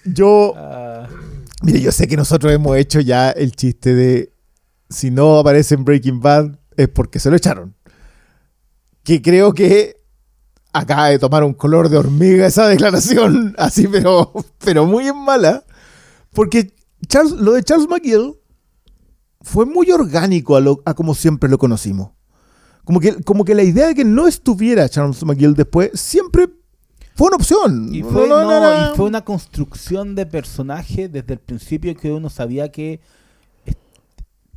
[0.04, 0.54] Yo,
[1.62, 4.32] mire, yo sé que nosotros hemos hecho ya el chiste de
[4.88, 7.74] si no aparece en Breaking Bad es porque se lo echaron.
[9.02, 10.00] Que creo que
[10.72, 15.64] acaba de tomar un color de hormiga esa declaración, así, pero, pero muy en mala.
[16.32, 16.74] Porque
[17.06, 18.34] Charles, lo de Charles McGill
[19.40, 22.10] fue muy orgánico a, lo, a como siempre lo conocimos.
[22.84, 26.48] Como que, como que la idea de que no estuviera Charles McGill después siempre
[27.14, 27.88] fue una opción.
[27.94, 31.40] y, No- fue, no- no, no era- y fue una construcción de personaje desde el
[31.40, 33.00] principio que uno sabía que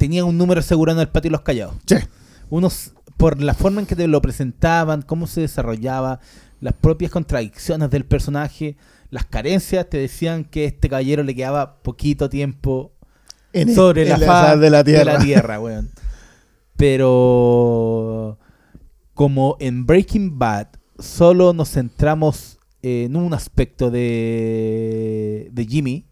[0.02, 1.76] tenía un número asegurado en el patio de los callados.
[1.86, 2.08] Che.
[2.50, 6.20] unos por la forma en que te lo presentaban, cómo se desarrollaba,
[6.60, 8.78] las propias contradicciones del personaje,
[9.12, 12.94] las carencias, te decían que este caballero le quedaba poquito tiempo
[13.54, 15.20] en- sobre la faz de la tierra.
[15.20, 15.92] tierra, weón.
[16.78, 18.38] Pero
[19.14, 26.06] como en Breaking Bad solo nos centramos en un aspecto de, de Jimmy.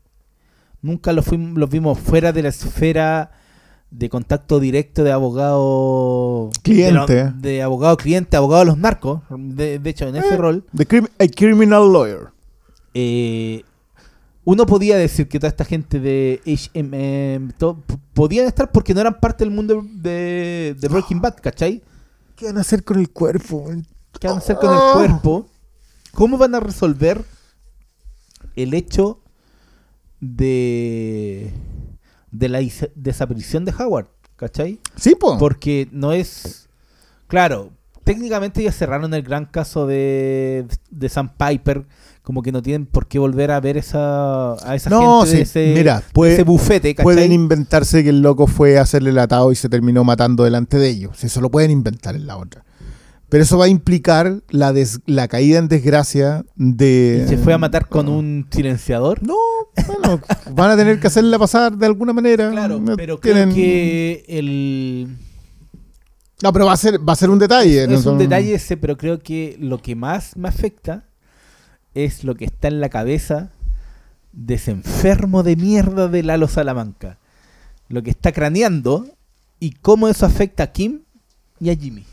[0.81, 3.31] Nunca los, fuim- los vimos fuera de la esfera
[3.91, 7.13] de contacto directo de abogado Cliente.
[7.15, 9.21] de, de abogado cliente, abogado de los narcos.
[9.29, 10.37] De, de hecho, en ese Eh.
[10.37, 12.27] rol, crim- a criminal lawyer.
[12.93, 13.63] eh,
[14.45, 17.51] uno podía decir que toda esta gente de HMM
[18.13, 21.83] podían estar porque no eran parte del mundo de, de Breaking Bad, ¿cachai?
[22.35, 23.65] ¿Qué van a hacer con el cuerpo?
[24.19, 24.93] ¿Qué van a hacer con el Oh.
[24.93, 25.45] cuerpo?
[26.13, 27.23] ¿Cómo van a resolver
[28.55, 29.19] el hecho
[30.19, 31.51] de,
[32.31, 32.59] de la
[32.95, 34.07] desaparición de Howard?
[34.35, 34.79] ¿Cachai?
[34.95, 35.37] Sí, po.
[35.37, 36.69] Porque no es.
[37.27, 37.71] Claro,
[38.03, 41.85] técnicamente ya cerraron el gran caso de, de Sam Piper.
[42.23, 45.45] Como que no tienen por qué volver a ver esa, a esa No, gente de
[45.45, 46.93] sí, ese, mira, de puede- ese bufete.
[46.93, 47.03] ¿cachai?
[47.03, 50.77] Pueden inventarse que el loco fue a hacerle el atado y se terminó matando delante
[50.77, 51.23] de ellos.
[51.23, 52.63] Eso lo pueden inventar en la otra.
[53.29, 57.23] Pero eso va a implicar la, des- la caída en desgracia de...
[57.25, 59.21] Y se fue a matar con un silenciador.
[59.21, 59.35] No,
[59.87, 60.19] bueno,
[60.53, 62.49] van a tener que hacerla pasar de alguna manera.
[62.49, 65.15] Claro, No pero tienen- creo que el,
[66.41, 67.87] No, pero va a ser, va a ser un detalle.
[67.87, 67.93] ¿no?
[67.93, 71.05] es un detalle ese, pero creo que lo que más me afecta
[71.93, 73.51] es lo que está en la cabeza
[74.31, 77.19] de ese enfermo de mierda de Lalo Salamanca.
[77.89, 79.05] Lo que está craneando
[79.59, 81.01] y cómo eso afecta a Kim
[81.59, 82.05] y a Jimmy.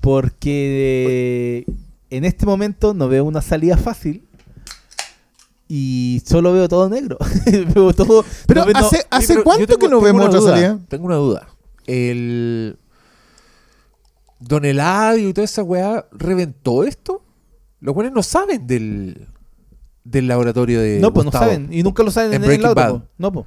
[0.00, 1.64] Porque
[2.10, 4.26] en este momento no veo una salida fácil
[5.68, 7.16] y solo veo todo negro.
[7.74, 8.24] veo todo.
[8.46, 10.78] Pero no hace, ¿hace pero cuánto tengo- que no vemos otra duda, salida?
[10.88, 11.48] Tengo una duda.
[11.86, 12.76] El.
[14.40, 17.22] Don Eladio y toda esa weá reventó esto.
[17.78, 19.28] Los buenos no saben del,
[20.02, 20.98] del laboratorio de.
[20.98, 21.68] no, pues no saben.
[21.70, 23.02] Y nunca lo saben En en, el po.
[23.18, 23.46] No, pues.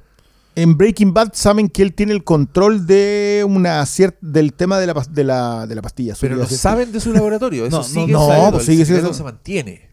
[0.56, 4.86] En Breaking Bad saben que él tiene el control de una cierta del tema de
[4.86, 6.14] la, de la, de la pastilla.
[6.20, 7.66] Pero no saben de su laboratorio.
[7.66, 9.90] Eso No, no, sigue no, secreto, pues sigue siendo- se mantiene.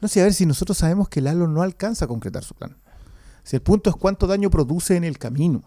[0.00, 2.76] No sé, a ver si nosotros sabemos que Lalo no alcanza a concretar su plan.
[3.42, 5.64] Si el punto es cuánto daño produce en el camino.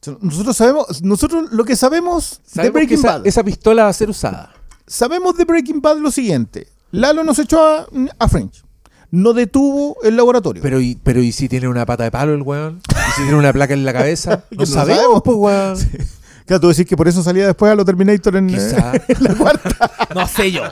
[0.00, 3.88] So- Nosotros sabemos, nosotros lo que sabemos, de que Breaking esa, Bad, esa pistola va
[3.88, 4.52] a ser usada.
[4.86, 6.68] sabemos de Breaking Bad lo siguiente.
[6.92, 7.86] Lalo nos echó a,
[8.18, 8.62] a French.
[9.10, 10.62] No detuvo el laboratorio.
[10.62, 12.80] Pero y, pero ¿y si tiene una pata de palo el weón?
[12.90, 14.44] ¿Y si tiene una placa en la cabeza?
[14.50, 15.22] No no sabemos, sabemos.
[15.24, 16.06] pues weón.
[16.46, 18.92] claro, tú decís que por eso salía después a los Terminator en, eh, Quizá.
[19.08, 19.70] en la cuarta.
[20.14, 20.62] No sé yo.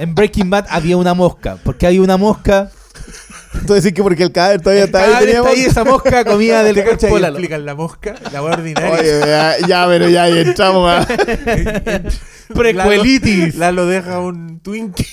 [0.00, 1.58] En Breaking Bad había una mosca.
[1.62, 2.70] Porque hay una mosca.
[3.66, 5.04] Tú decís que porque el cadáver todavía está ahí.
[5.06, 7.26] Cada vez teníamos- está ahí esa mosca comida del cuerpo de Y Lalo.
[7.36, 8.92] explican la mosca, la ordinaria.
[8.92, 11.06] Oye, ya, ya, pero ya ahí entramos a...
[12.54, 13.54] Precuelitis.
[13.56, 15.06] Lalo deja un Twinkie.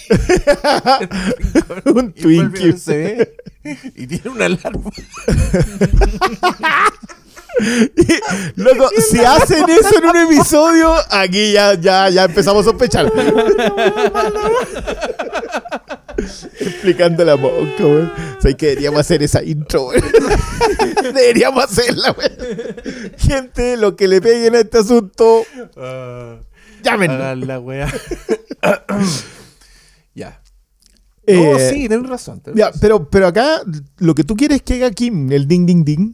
[1.86, 2.74] Un Y Twinkie.
[2.74, 3.34] CD
[3.96, 4.90] Y tiene una alarma.
[8.56, 13.12] Loco, si hacen eso en un episodio, aquí ya, ya, ya empezamos a sospechar.
[16.60, 18.12] Explicando la mosca, weón.
[18.38, 20.04] O sea, que deberíamos hacer esa intro, weón.
[21.04, 23.16] Deberíamos hacerla, weón.
[23.18, 25.44] Gente, lo que le peguen a este asunto,
[26.84, 27.18] llámenos.
[27.18, 27.92] Hagan la weá.
[30.16, 30.42] ya.
[31.28, 32.40] Eh, no, sí, tenés razón.
[32.42, 32.82] tenés Ya, razón.
[32.82, 33.62] pero, pero acá
[33.98, 36.14] lo que tú quieres es que haga Kim, el ding ding ding.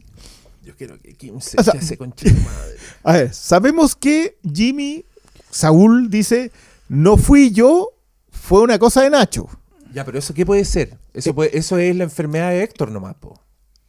[0.64, 2.76] Yo quiero que Kim se O sea- concha de madre.
[3.04, 5.04] A ver, sabemos que Jimmy,
[5.50, 6.50] Saúl dice,
[6.88, 7.90] no fui yo,
[8.30, 9.48] fue una cosa de Nacho.
[9.92, 10.96] Ya, pero ¿eso qué puede ser?
[11.14, 13.40] Eso, puede- eso es la enfermedad de Héctor nomás, po.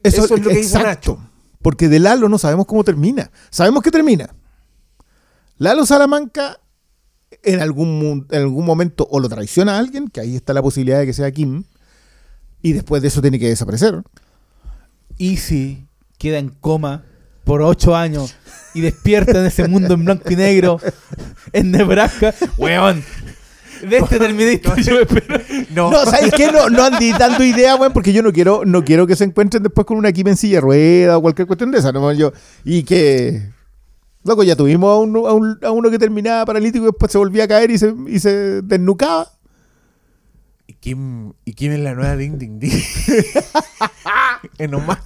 [0.03, 1.15] Eso, Eso es lo que dice exacto.
[1.15, 1.29] Nacho.
[1.61, 3.31] Porque de Lalo no sabemos cómo termina.
[3.49, 4.29] Sabemos que termina.
[5.57, 6.59] Lalo Salamanca
[7.41, 10.61] en algún, mu- en algún momento o lo traiciona a alguien, que ahí está la
[10.61, 11.63] posibilidad de que sea Kim,
[12.61, 14.03] y después de eso tiene que desaparecer.
[15.17, 15.85] Easy
[16.17, 17.03] queda en coma
[17.43, 18.35] por ocho años
[18.73, 20.79] y despierta en ese mundo en blanco y negro
[21.53, 22.33] en Nebraska.
[22.57, 23.03] Weón.
[23.89, 25.39] De este Terminator yo me espero.
[25.73, 26.51] No, No, ¿sabes qué?
[26.51, 29.63] No, no andi dando idea, weón, porque yo no quiero, no quiero que se encuentren
[29.63, 31.91] después con una Kim en silla de rueda o cualquier cuestión de esa.
[31.91, 32.11] ¿no?
[32.13, 32.31] Yo,
[32.63, 33.49] y que.
[34.25, 37.17] Loco, ya tuvimos a uno, a, un- a uno que terminaba paralítico y después se
[37.17, 39.27] volvía a caer y se, y se desnucaba.
[40.65, 42.71] ¿Y Kim, ¿Y Kim es la nueva Ding Ding Ding?
[44.59, 45.01] en Omaha.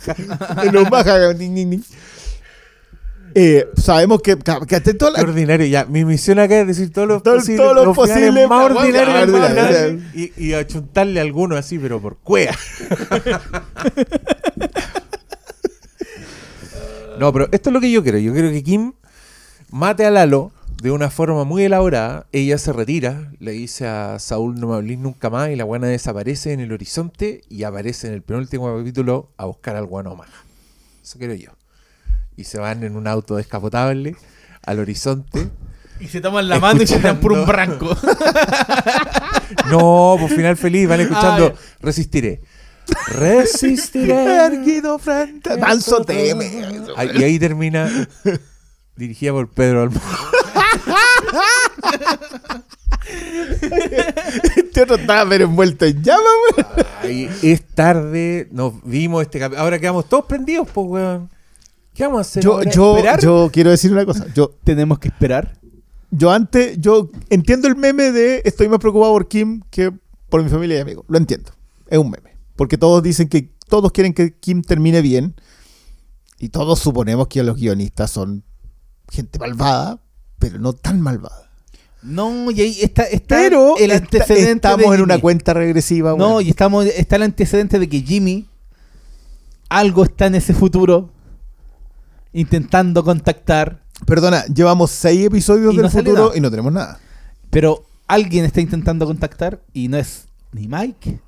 [0.64, 1.84] En los baja, ding, ding, ding.
[3.40, 5.68] Eh, sabemos que, que, toda la- ordinario.
[5.68, 8.78] Ya, mi misión acá es decir todos los Todo- posibles, todo lo posible, más weón,
[8.78, 12.58] ordinarios ya, más ordinario, y, y achuntarle a alguno así, pero por cuea.
[17.20, 18.18] no, pero esto es lo que yo quiero.
[18.18, 18.94] Yo quiero que Kim
[19.70, 22.26] mate a Lalo de una forma muy elaborada.
[22.32, 25.88] Ella se retira, le dice a Saúl no me hablís nunca más y la buena
[25.88, 30.44] desaparece en el horizonte y aparece en el penúltimo capítulo a buscar al guano Omaha.
[31.04, 31.52] Eso quiero yo.
[32.38, 34.16] Y se van en un auto descapotable
[34.66, 35.50] al horizonte
[36.00, 37.98] Y se toman la mano y se tiran por un branco.
[39.70, 41.54] No, pues final feliz, van escuchando Ay.
[41.80, 42.42] Resistiré.
[43.08, 44.46] Resistiré.
[44.46, 45.58] Erguido frente.
[45.58, 46.82] Manso teme.
[46.96, 47.90] Ah, Y ahí termina
[48.96, 50.18] dirigida por Pedro Almodóvar.
[54.56, 56.24] Este otro estaba pero envuelto en llamas,
[56.58, 57.30] weón.
[57.42, 59.44] Es tarde, nos vimos este.
[59.44, 61.30] Ahora quedamos todos prendidos, pues, weón.
[61.98, 62.44] ¿Qué vamos a hacer?
[62.44, 62.72] Yo, ahora?
[62.72, 63.20] yo, ¿Esperar?
[63.20, 64.28] yo quiero decir una cosa.
[64.36, 65.60] Yo, Tenemos que esperar.
[66.12, 69.92] yo antes, yo entiendo el meme de estoy más preocupado por Kim que
[70.30, 71.06] por mi familia y amigos.
[71.08, 71.52] Lo entiendo.
[71.88, 72.38] Es un meme.
[72.56, 75.34] Porque todos dicen que todos quieren que Kim termine bien.
[76.40, 78.44] Y todos suponemos que los guionistas son
[79.12, 80.00] gente malvada,
[80.38, 81.50] pero no tan malvada.
[82.04, 84.52] No, y ahí está, está Pero el está- antecedente.
[84.68, 86.12] estamos de en una cuenta regresiva.
[86.12, 86.46] No, weón.
[86.46, 88.46] y estamos, está el antecedente de que Jimmy
[89.68, 91.10] algo está en ese futuro
[92.34, 96.38] intentando contactar, Perdona, llevamos seis episodios Y del no futuro nada.
[96.38, 97.00] y no tenemos nada.
[97.50, 101.20] pero alguien está intentando contactar y no es ni Mike,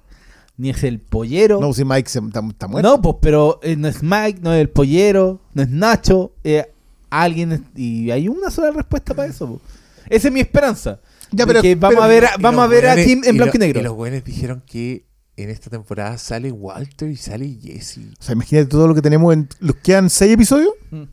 [0.57, 1.59] ni es el pollero.
[1.59, 2.81] No, si Mike se- está, muerto.
[2.81, 6.71] No, pues, pero eh, no es Mike, no es el pollero, no es Nacho, eh,
[7.09, 9.47] alguien es- y hay una sola respuesta para eso.
[9.47, 9.61] po.
[10.09, 10.99] Esa es mi esperanza.
[11.31, 13.55] Ya, pero- que vamos pero- a ver, a, vamos a ver a Kim en blanco
[13.55, 13.79] y lo- negro.
[13.79, 15.05] Y los güeyes dijeron que
[15.43, 17.99] en esta temporada sale Walter y sale Jesse.
[18.19, 19.47] O sea, imagínate todo lo que tenemos en.
[19.59, 20.71] ¿Los quedan seis episodios?
[20.91, 21.03] Mm.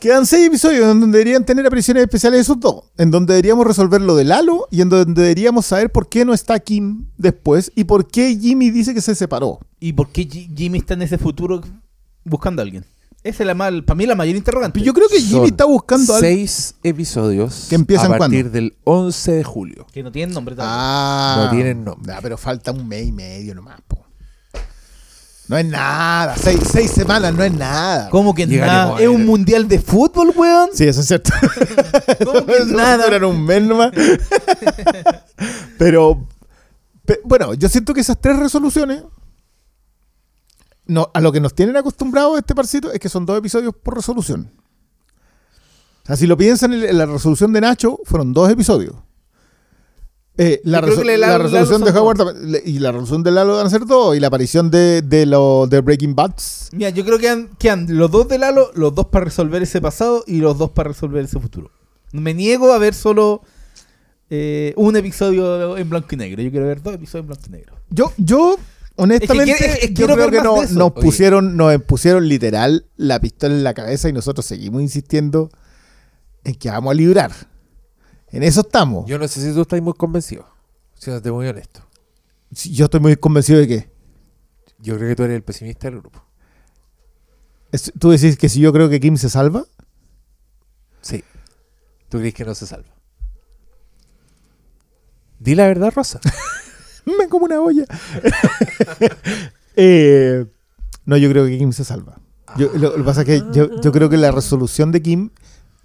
[0.00, 2.86] Quedan seis episodios en donde deberían tener apariciones especiales esos dos.
[2.98, 6.34] En donde deberíamos resolver lo de Lalo y en donde deberíamos saber por qué no
[6.34, 9.60] está Kim después y por qué Jimmy dice que se separó.
[9.78, 11.60] ¿Y por qué Ji- Jimmy está en ese futuro
[12.24, 12.84] buscando a alguien?
[13.24, 14.74] Esa es la mal, para mí la mayor interrogante.
[14.80, 16.20] Pero yo creo que Jimmy Son está buscando algo.
[16.26, 18.50] seis episodios ¿Que empiezan a partir cuándo?
[18.56, 19.86] del 11 de julio.
[19.92, 20.74] que no tienen nombre todavía.
[20.76, 22.12] Ah, No tienen nombre.
[22.12, 23.80] Ah, pero falta un mes y medio nomás.
[23.86, 23.98] po.
[25.48, 26.34] No es nada.
[26.36, 28.08] Seis, seis semanas no es nada.
[28.10, 29.00] ¿Cómo que Llegaremos nada?
[29.02, 30.70] ¿Es un mundial de fútbol, weón?
[30.72, 31.30] Sí, eso es cierto.
[32.24, 33.04] ¿Cómo que nada?
[33.04, 33.92] duran un mes nomás.
[35.78, 36.26] Pero,
[37.04, 39.02] pe- bueno, yo siento que esas tres resoluciones,
[40.86, 43.94] no, a lo que nos tienen acostumbrados este parcito es que son dos episodios por
[43.94, 44.52] resolución.
[46.02, 48.94] O sea, si lo piensan, en la resolución de Nacho fueron dos episodios.
[50.38, 53.84] Eh, la, que resolución Lalo de Howard y la resolución de Lalo van a ser
[53.84, 56.32] dos y la aparición de, de, lo, de Breaking Bad
[56.72, 59.82] Mira, yo creo que han, quedan los dos de Lalo, los dos para resolver ese
[59.82, 61.70] pasado y los dos para resolver ese futuro.
[62.12, 63.42] Me niego a ver solo
[64.30, 66.42] eh, un episodio en blanco y negro.
[66.42, 67.76] Yo quiero ver dos episodios en blanco y negro.
[67.90, 68.56] Yo, yo
[68.96, 72.28] honestamente, Es que quiero- es que yo creo ver que no- nos pusieron, nos pusieron
[72.28, 75.50] literal la pistola en la cabeza y nosotros seguimos insistiendo
[76.44, 77.32] en que vamos a librar.
[78.30, 79.06] En eso estamos.
[79.06, 80.46] Yo, no sé si tú estás muy convencido,
[80.94, 81.80] siéndote muy honesto.
[82.50, 83.90] yo estoy muy convencido de que
[84.78, 86.24] Yo creo que tú eres el pesimista del grupo.
[87.98, 89.64] tú decís que si yo creo que Kim se salva,
[91.00, 91.24] Sí.
[92.08, 92.88] ¿Tú crees que no se salva?
[95.38, 96.20] Di la verdad, Rosa.
[97.32, 97.84] como una olla.
[99.74, 100.44] Eh,
[101.06, 102.18] no, yo creo que Kim se salva.
[102.58, 105.30] Yo- lo, lo que pasa es que yo, yo creo que la resolución de Kim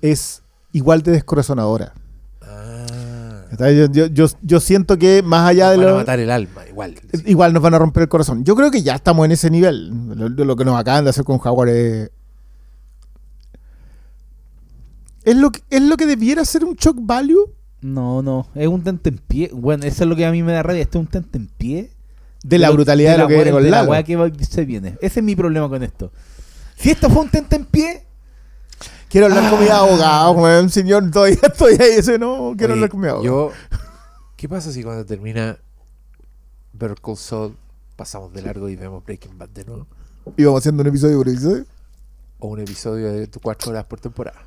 [0.01, 0.43] es
[0.73, 1.93] igual de descorazonadora.
[2.41, 3.45] Ah.
[3.71, 5.95] Yo, yo, yo, siento que más allá de Van a lo...
[5.95, 6.95] matar el alma, igual.
[7.25, 8.43] Igual nos van a romper el corazón.
[8.43, 9.89] Yo creo que ya estamos en ese nivel.
[10.15, 12.11] Lo, lo que nos acaban de hacer con Jaguar es.
[15.23, 18.83] ¿Es lo, que, ¿Es lo que debiera ser un shock value No, no, es un
[18.83, 19.51] tente en pie.
[19.53, 20.81] Bueno, eso es lo que a mí me da rabia.
[20.81, 21.91] Este es un tente en pie.
[22.43, 24.97] de la brutalidad de, lo que viene con de la wea que se viene.
[25.01, 26.11] Ese es mi problema con esto.
[26.75, 28.03] Si esto fue un tente en pie,
[29.09, 31.09] Quiero hablar con mi abogado, weón, señor.
[31.11, 31.91] Todavía estoy ahí.
[31.97, 33.23] Ese no, quiero hablar con mi abogado.
[33.23, 33.51] Yo,
[34.35, 35.57] ¿Qué pasa si cuando termina
[36.73, 37.55] Better Saul
[37.95, 39.87] pasamos de largo y vemos Breaking Bad de nuevo?
[40.35, 41.65] Íbamos haciendo un episodio por episodio.
[42.39, 44.46] O un episodio de cuatro horas por temporada.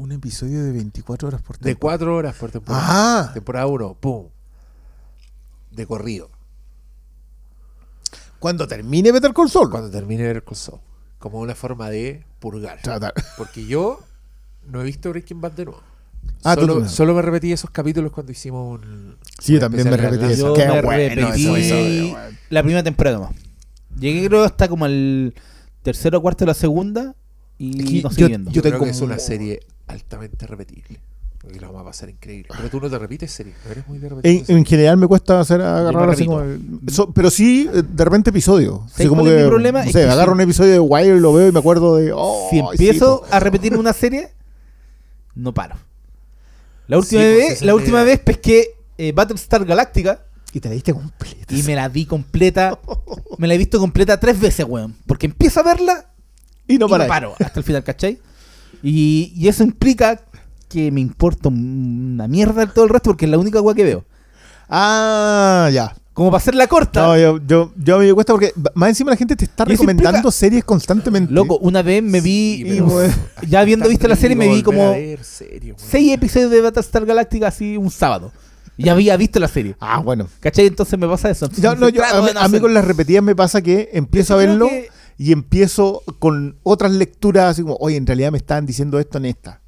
[0.00, 1.78] Un episodio de 24 horas por De temporada.
[1.98, 2.84] cuatro horas por temporada.
[2.88, 4.28] Ah, Temporada 1, pum.
[5.70, 6.30] De corrido.
[8.38, 9.68] cuando termine Better Call Saul.
[9.70, 10.80] Cuando termine Better Call Saul.
[11.18, 12.80] Como una forma de purgar.
[12.80, 13.12] Tratar.
[13.36, 14.00] Porque yo
[14.66, 15.82] no he visto Breaking Bad de nuevo.
[16.44, 16.88] Ah, tú solo, no.
[16.88, 19.18] solo me repetí esos capítulos cuando hicimos un.
[19.38, 20.54] Sí, yo también me repetí de eso.
[20.54, 22.14] Qué me bueno repetí
[22.48, 23.32] la primera temporada más.
[23.98, 25.34] Llegué creo hasta como al
[25.82, 27.14] tercero o cuarto de la segunda
[27.58, 28.28] y que no yo-.
[28.50, 29.60] Yo, tengo que es un- una serie
[29.90, 31.00] altamente repetible.
[31.40, 32.48] Porque la vamos a pasar increíble.
[32.56, 33.56] Pero tú no te repites series.
[33.64, 34.44] No eres muy de repetir.
[34.48, 36.42] En, en general me cuesta hacer agarrar así como
[36.86, 39.80] eso- pero sí eh, de repente episodios así ¿Sabes como que mi problema?
[39.80, 41.96] no Es sé, que agarro si- un episodio de Wire lo veo y me acuerdo
[41.96, 44.32] de oh, si sí, empiezo a repetir una serie,
[45.34, 45.76] no paro.
[46.88, 50.74] La última, Sí, pues, vez, la última vez pesqué eh, Battlestar Galactica y te la
[50.74, 52.78] diste completa y me la vi completa.
[53.38, 54.94] me la he visto completa tres veces, weón.
[55.06, 56.10] Porque empiezo a verla
[56.66, 58.18] y no y no paro hasta el final, ¿cachai?
[58.82, 60.20] Y, y eso implica
[60.68, 64.04] que me importa una mierda todo el resto porque es la única weá que veo.
[64.68, 65.94] Ah, ya.
[66.12, 67.00] Como para hacer la corta.
[67.02, 70.18] No, yo, yo, yo me di cuenta porque más encima la gente te está recomendando
[70.18, 71.32] implica- series constantemente.
[71.32, 73.14] Loco, una vez me vi, Sí, Y, pero- weón,
[73.48, 77.76] ya habiendo visto la serie, me vi como ver seis episodios de Battlestar Galactica así
[77.76, 78.32] un sábado.
[78.76, 79.76] Y ya había visto la serie.
[79.80, 80.26] Ah, bueno.
[80.40, 80.66] ¿Cachai?
[80.66, 81.48] Entonces me pasa eso.
[81.56, 83.60] Ya, no, yo, a, mí- de no a mí hacer- con las repetidas me pasa
[83.62, 84.88] que empiezo a verlo que-
[85.22, 89.26] y empiezo con otras lecturas así como, oye, en realidad me estaban diciendo esto en
[89.26, 89.60] esta.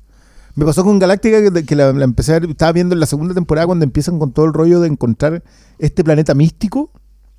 [0.55, 3.05] Me pasó con Galáctica que, que la, la empecé a ver, estaba viendo en la
[3.07, 5.43] segunda temporada cuando empiezan con todo el rollo de encontrar
[5.79, 6.91] este planeta místico,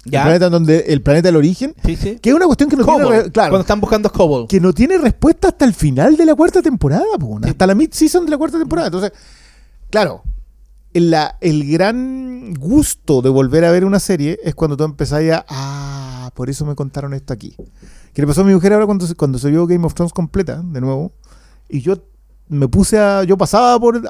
[0.05, 0.19] Ya.
[0.19, 2.19] el planeta donde el planeta del origen, Sí, sí.
[2.21, 3.15] que es una cuestión que no tiene Cobol.
[3.23, 4.47] re- claro, Cuando están buscando Cobol.
[4.47, 8.25] que no tiene respuesta hasta el final de la cuarta temporada, po, hasta la mid-season
[8.25, 8.89] de la cuarta temporada.
[8.89, 9.11] Entonces,
[9.89, 10.21] claro,
[10.93, 15.23] el, la- el gran gusto de volver a ver una serie es cuando tú empezás
[15.31, 17.55] a, ah, por eso me contaron esto aquí.
[18.13, 20.81] Que le pasó a mi mujer ahora cuando se, vio Game of Thrones completa, de
[20.81, 21.13] nuevo,
[21.69, 21.95] y yo
[22.49, 24.01] me puse a, yo pasaba por,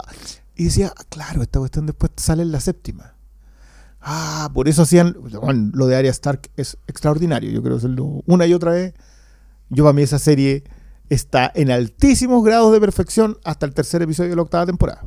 [0.56, 3.16] y decía, ah, claro, esta cuestión después sale en la séptima.
[4.02, 8.46] Ah, por eso hacían, bueno, lo de Arya Stark es extraordinario, yo creo hacerlo una
[8.46, 8.94] y otra vez.
[9.70, 10.64] Yo para mí esa serie
[11.10, 15.06] está en altísimos grados de perfección hasta el tercer episodio de la octava temporada.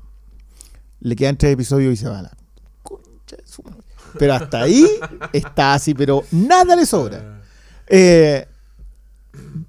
[1.00, 2.36] Le quedan tres episodios y se va a la
[2.82, 3.85] concha de su madre.
[4.18, 4.86] Pero hasta ahí
[5.32, 7.42] está así, pero nada le sobra.
[7.88, 8.46] Eh,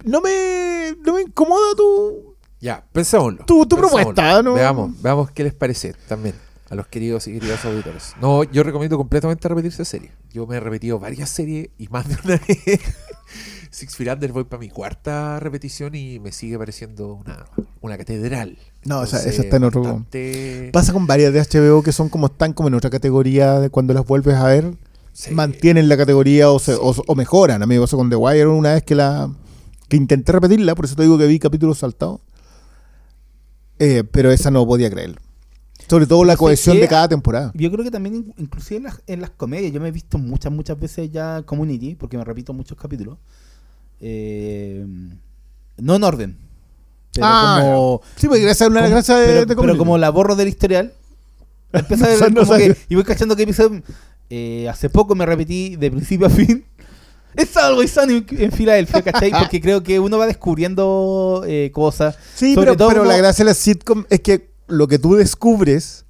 [0.04, 3.46] no me, no me incomoda tu, Ya, pensémoslo.
[3.46, 3.90] Tu- tu Pensémoslo.
[4.14, 4.54] propuesta, ¿no?
[4.54, 6.36] Veamos, veamos qué les parece también
[6.70, 8.14] a los queridos y queridas auditores.
[8.22, 10.12] No, yo recomiendo completamente repetirse serie.
[10.32, 12.80] Yo me he repetido varias series y más de una vez.
[13.70, 17.46] Six Feet Under voy para mi cuarta repetición y me sigue pareciendo una,
[17.82, 18.58] una catedral.
[18.88, 22.10] No, esa- Entonces, esa está en otro- bastante- Pasa con varias de HBO que son
[22.10, 24.74] como están como en otra categoría de cuando las vuelves a ver.
[25.14, 25.34] Sí.
[25.34, 26.80] mantienen la categoría o, se- Sí.
[26.80, 27.64] o, o mejoran.
[27.64, 29.32] A mí me pasó con The Wire una vez que la
[29.90, 32.20] que intenté repetirla, por eso te digo que vi capítulos saltados.
[33.80, 35.18] Eh, pero esa no podía creerlo.
[35.90, 37.52] Sobre todo la cohesión de cada temporada.
[37.56, 40.18] Yo creo que también, in- inclusive en las, en las comedias, yo me he visto
[40.20, 43.18] muchas, muchas veces ya Community, porque me repito muchos capítulos.
[44.00, 44.86] Eh,
[45.78, 46.38] no en orden.
[47.22, 49.98] Pero Ah, como, Sí, porque gracias a una como- gracia de, pero, de pero como
[49.98, 50.94] la borro del historial,
[51.74, 53.82] empiezo a ver no como que, y voy cachando que episodio.
[54.30, 56.66] eh, hace poco me repetí de principio a fin.
[57.36, 59.30] Es algo Sunny en, Filadelfia, ¿cachai?
[59.40, 62.18] Porque creo que uno va descubriendo eh, cosas.
[62.34, 65.14] Sí, sobre pero, todo pero la gracia de la sitcom es que lo que tú
[65.14, 66.06] descubres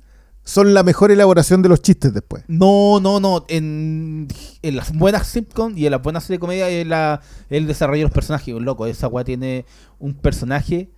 [0.45, 2.43] son la mejor elaboración de los chistes después.
[2.47, 3.43] No, no, no.
[3.49, 4.30] En,
[4.62, 7.99] en las buenas sitcom y en las buenas series de comedia es la, el desarrollo
[7.99, 8.55] de los personajes.
[8.55, 9.66] Loco, esa weá tiene
[9.99, 10.89] un personaje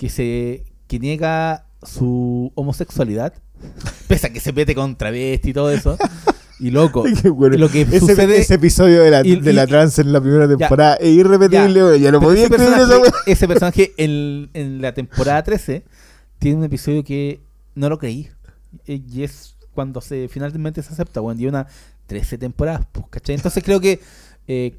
[0.00, 3.34] que se que niega su homosexualidad,
[4.08, 5.98] pese a que se mete con travesti y todo eso.
[6.58, 7.58] Y loco, bueno.
[7.58, 8.38] lo que ese, sucede...
[8.38, 10.56] ese episodio de la, y- de y- la trance en la primera Ya.
[10.56, 11.82] temporada es irrepetible.
[11.82, 12.00] güey.
[12.00, 15.84] Ya no podía ese personaje, ese personaje en, en la temporada 13
[16.38, 17.40] tiene un episodio que
[17.74, 18.28] no lo creí.
[18.86, 21.66] Eh, Y es cuando se finalmente se acepta, bueno, y una
[22.06, 23.34] 13 temporadas, pues, ¿cachai?
[23.36, 24.00] Entonces creo que
[24.48, 24.78] eh,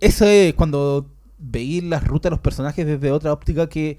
[0.00, 3.98] eso es cuando veí las rutas de los personajes desde otra óptica que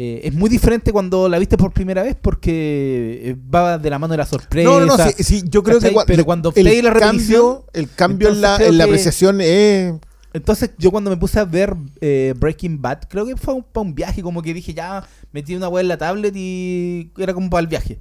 [0.00, 3.98] eh, es muy diferente cuando la viste por primera vez porque eh, va de la
[3.98, 4.68] mano de la sorpresa.
[4.70, 5.94] No, no, no, sí, sí, yo creo que ¿cachai?
[5.96, 9.94] cua- Pero cuando el la cambio, el cambio en la, en la apreciación es
[10.32, 13.94] Entonces yo cuando me puse a ver eh, Breaking Bad, creo que fue para un
[13.96, 17.62] viaje, como que dije ya, metí una web en la tablet y era como para
[17.62, 18.00] el viaje.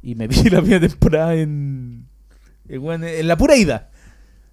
[0.00, 2.06] Y me vi la primera temporada en,
[2.68, 3.90] en, la pura ida.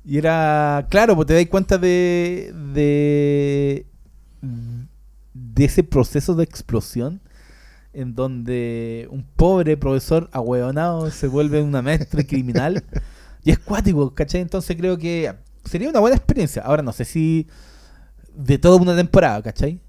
[0.04, 3.86] Y era, claro, pues te das cuenta de, de,
[5.38, 7.20] de ese proceso de explosión
[7.94, 12.84] en donde un pobre profesor ahueonado se vuelve una maestra criminal
[13.44, 14.40] y es cuático, ¿cachai?
[14.42, 15.34] Entonces creo que
[15.66, 16.62] sería una buena experiencia.
[16.62, 17.48] Ahora no sé si
[18.34, 19.80] de toda una temporada, ¿cachai?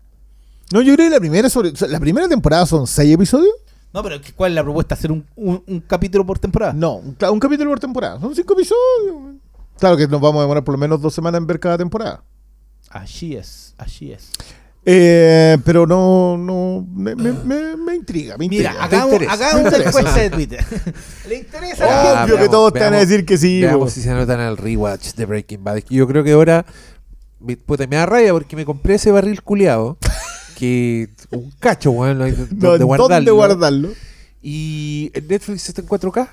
[0.72, 3.54] No, yo creo que la primera sobre, o sea, la primera temporada son seis episodios.
[3.94, 4.94] No, pero ¿cuál es la propuesta?
[4.96, 6.72] ¿Hacer un, un- un capítulo por temporada?
[6.72, 8.18] No, un, un capítulo por temporada.
[8.20, 9.36] Son cinco episodios.
[9.78, 12.22] Claro que nos vamos a demorar por lo menos dos semanas en ver cada temporada.
[12.90, 14.30] Así es, así es.
[14.88, 18.70] Eh, pero no, no, me, me, me, me intriga, me intriga.
[18.70, 20.64] Mira, hagamos, interesa, hagamos una encuesta de Twitter.
[21.28, 21.86] ¿Le interesa?
[21.88, 22.10] Gente?
[22.12, 23.60] Obvio que veamos, todos te van a veamos, decir que sí.
[23.62, 25.78] Veamos si se anotan al rewatch de Breaking Bad.
[25.90, 26.64] Yo creo que ahora
[27.40, 29.98] me, puta, me da raya porque me compré ese barril culiado.
[30.56, 33.14] que un cacho, weón, no hay No, donde guardarlo.
[33.16, 33.88] ¿Dónde guardarlo?
[34.40, 36.28] Y en Netflix está en 4K.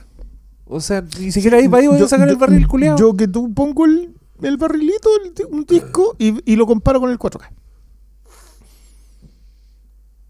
[0.66, 2.98] O sea, ni siquiera ahí va a sacar yo- el barril culiado.
[3.00, 7.10] Yo que tú pongo el, el barrilito, el un disco, y, y lo comparo con
[7.10, 7.50] el 4K.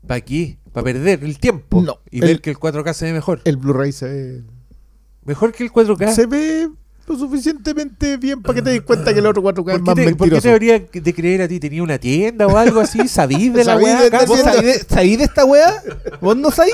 [0.08, 0.58] ¿Para qué?
[0.72, 1.82] ¿Para perder el tiempo?
[1.82, 3.41] No, Y el- ver que el 4K se ve mejor.
[3.45, 4.43] El Blu-ray se,
[5.26, 6.14] Mejor que el 4K.
[6.14, 6.70] se ve
[7.08, 9.95] lo suficientemente bien para que te des cuenta que el otro 4K es ¿Por más
[9.95, 11.60] te, por qué te habría de creer a ti?
[11.60, 13.08] ¿Tenía una tienda o algo así?
[13.08, 14.10] ¿Sabís de la ¿Sabís weá?
[14.62, 15.84] de, sabís de esta weá?
[16.22, 16.74] ¿Vos no sabís?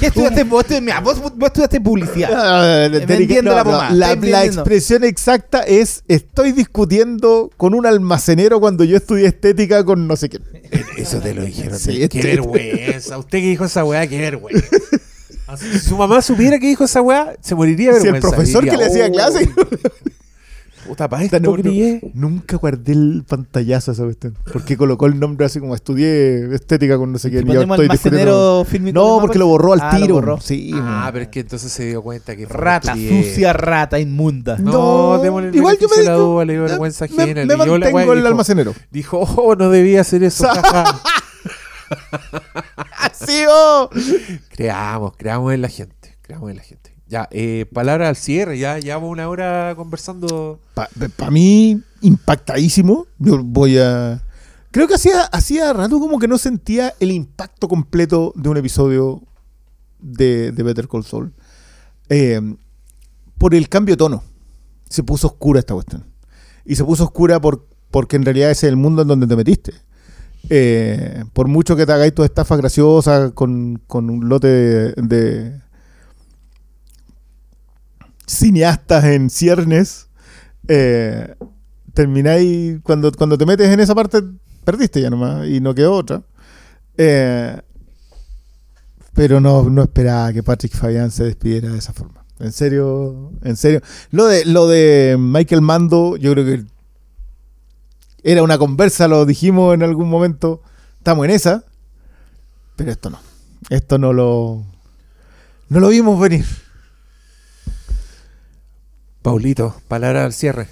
[0.00, 0.44] ¿Qué estudiaste?
[0.44, 2.90] Vos, estu- mira, vos, vos estudiaste publicidad.
[3.06, 9.26] Vendiendo la pomada, la, expresión exacta es estoy discutiendo con un almacenero cuando yo estudié
[9.26, 10.40] estética con no sé qué.
[10.96, 11.78] Eso te lo dijeron.
[11.78, 13.18] Sí, qué este- vergüenza.
[13.18, 14.66] Usted que dijo esa weá, qué vergüenza.
[15.58, 18.36] Si su mamá supiera que dijo esa weá, se moriría de Si el vergüenza.
[18.36, 19.50] profesor Diría, que le hacía "Oh, clase
[20.86, 22.00] Puta, para esto No, crié".
[22.14, 24.36] nunca guardé el pantallazo esa cuestión.
[24.52, 27.40] Porque colocó el nombre así como estudié estética con no sé qué.
[27.40, 30.14] Y yo estoy discutiendo- No, porque lo borró al Ah, tiro.
[30.14, 30.40] borró.
[30.40, 34.58] Sí, Ah, pero es que entonces se dio cuenta que fue Rata, sucia rata, inmunda.
[34.58, 37.40] No, No, igual yo me la duda, le dio vergüenza me, ajena.
[37.44, 38.74] me leyó la mantengo y el dijo- almacenero.
[38.90, 40.46] Dijo, oh, no debía hacer eso.
[40.48, 41.00] jaja".
[42.98, 43.90] ¡Así, oh!
[44.50, 46.16] creamos, creamos en la gente.
[46.22, 46.93] Creamos en la gente.
[47.14, 48.58] Ya, eh, palabra al cierre.
[48.58, 50.58] Ya llevamos una hora conversando.
[50.74, 53.06] Para mí, impactadísimo.
[53.20, 54.20] Yo voy a.
[54.72, 59.22] Creo que hacía, hacía rato como que no sentía el impacto completo de un episodio
[60.00, 61.32] de, Better Call Saul.
[62.08, 62.40] Eh,
[63.38, 64.24] por el cambio de tono.
[64.90, 66.04] Se puso oscura esta cuestión.
[66.64, 69.36] Y se puso oscura por, porque en realidad ese es el mundo en donde te
[69.36, 69.72] metiste.
[70.50, 75.62] Eh, por mucho que te hagáis tu estafa graciosa con, con un lote de
[78.26, 80.08] cineastas en ciernes,
[80.68, 81.34] eh,
[81.92, 84.22] termináis, cuando, cuando te metes en esa parte,
[84.64, 86.22] perdiste ya nomás y no quedó otra.
[86.96, 87.60] Eh,
[89.14, 92.24] pero no, no esperaba que Patrick Fabián se despidiera de esa forma.
[92.40, 93.80] En serio, en serio.
[94.10, 96.64] Lo de, lo de Michael Mando, yo creo que
[98.24, 100.62] era una conversa, lo dijimos en algún momento.
[100.98, 101.64] Estamos en esa.
[102.74, 103.20] Pero esto no.
[103.70, 104.64] Esto no lo.
[105.68, 106.44] No lo vimos venir.
[109.28, 110.66] Paulito, palabra al cierre.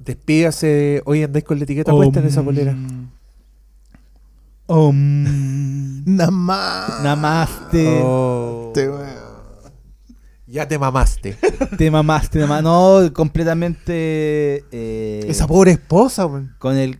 [0.00, 1.02] Despídase.
[1.04, 2.74] Hoy andáis con la etiqueta puesta en esa polera.
[7.04, 8.00] Namaste.
[8.02, 9.06] Oh, Te- weón.
[10.48, 11.36] ya te mamaste.
[11.78, 12.40] Te mamaste.
[12.60, 14.64] No, completamente.
[14.72, 16.52] eh, Esa pobre esposa, weón.
[16.58, 16.98] Con el.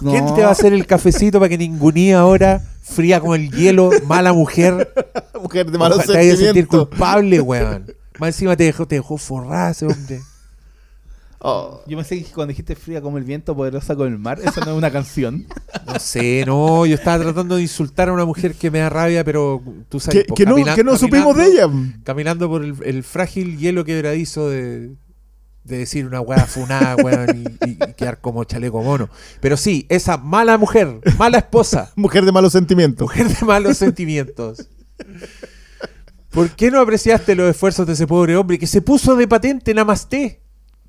[0.00, 0.10] no.
[0.10, 3.90] ¿Quién te va a hacer el cafecito para que ningunía ahora, fría como el hielo,
[4.08, 4.92] mala mujer?
[5.40, 7.86] Mujer de malos te vayas a sentir culpable, weón.
[8.18, 10.20] Más encima te dejó, te dejó forrada ese hombre.
[11.40, 11.84] Oh.
[11.86, 14.72] Yo pensé que cuando dijiste fría como el viento, poderosa como el mar, esa no
[14.72, 15.46] es una canción.
[15.86, 19.22] No sé, no, yo estaba tratando de insultar a una mujer que me da rabia,
[19.22, 20.24] pero tú sabes.
[20.24, 21.68] Que, pues, no, que no supimos de ella.
[22.02, 24.96] Caminando por el, el frágil hielo quebradizo de,
[25.62, 29.08] de decir una weá funada, weón, y, y- y quedar como chaleco mono.
[29.40, 33.02] Pero sí, esa mala mujer, mala esposa, Mujer de malos sentimientos.
[33.06, 34.68] mujer de malos sentimientos.
[36.30, 39.72] ¿Por qué no apreciaste los esfuerzos de ese pobre hombre que se puso de patente
[39.74, 40.40] Namaste?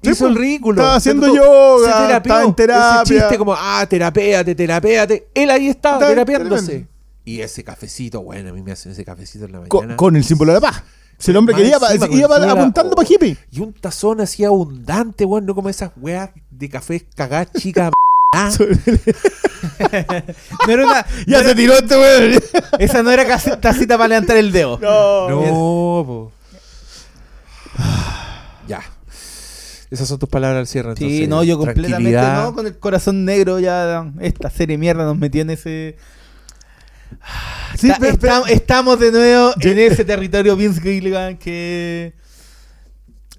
[0.01, 0.81] Sí, Hizo el pues, ridículo.
[0.81, 2.31] estaba Se haciendo trató- yoga, se terapió.
[2.33, 3.01] estaba en terapia.
[3.03, 5.27] Ese chiste como, ah, terapéate, terapéate.
[5.33, 6.65] Él ahí estaba terapiándose.
[6.65, 6.91] terapiando.
[7.25, 9.95] Y ese cafecito, bueno, a mí me hacen ese cafecito en la mañana.
[9.97, 10.83] con el símbolo de la paz.
[11.17, 13.37] Si el hombre quería, encima, iba apuntando para hippie.
[13.51, 17.91] Y un tazón así abundante, weón, no como esas weas de café cagadas chicas.
[18.33, 18.49] ah.
[20.67, 21.05] No era una.
[21.27, 22.41] Ya no se era- tiró este weón.
[22.79, 24.77] esa no era tacita para levantar el dedo.
[24.81, 25.29] No.
[25.29, 26.31] No, po.
[28.67, 28.81] Ya.
[29.89, 30.95] Esas son tus palabras al cierre.
[30.95, 35.41] Sí, no, yo completamente no, con el corazón negro ya esta serie mierda nos metió
[35.41, 35.97] en ese...
[37.75, 42.13] Sí, Está- pero- pero- estam- estamos de nuevo Yo- en ese territorio Vince Gilligan que...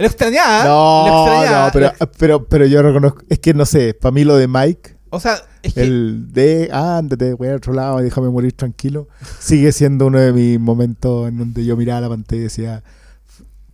[0.01, 1.67] Lo extrañaba, lo No, extrañaba.
[1.67, 3.23] no, pero, pero, pero yo reconozco.
[3.29, 5.83] Es que no sé, para mí lo de Mike, O sea, es que...
[5.83, 10.59] el de ándate, voy a otro lado, déjame morir tranquilo, sigue siendo uno de mis
[10.59, 12.83] momentos en donde yo miraba la pantalla y decía: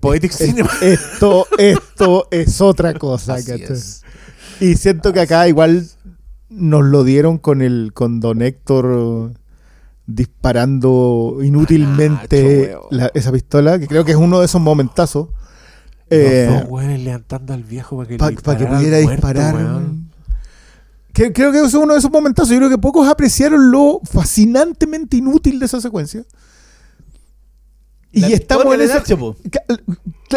[0.00, 0.70] Poetic "Es- Cinema.
[0.82, 3.38] Esto, esto es otra cosa.
[3.38, 4.02] Es.
[4.60, 5.86] Y siento que acá igual
[6.48, 9.32] nos lo dieron con el con Don Héctor
[10.06, 15.28] disparando inútilmente la- esa pistola, que creo que es uno de esos momentazos.
[16.10, 18.70] Eh, Los dos levantando al viejo para que, le pudiera
[19.02, 19.54] muerto, disparar.
[19.54, 20.10] weón.
[21.12, 22.50] Que- creo que es uno de esos momentazos.
[22.50, 26.24] Yo creo que pocos apreciaron lo fascinantemente inútil de esa secuencia.
[28.12, 29.36] Y la estamos en Nacho,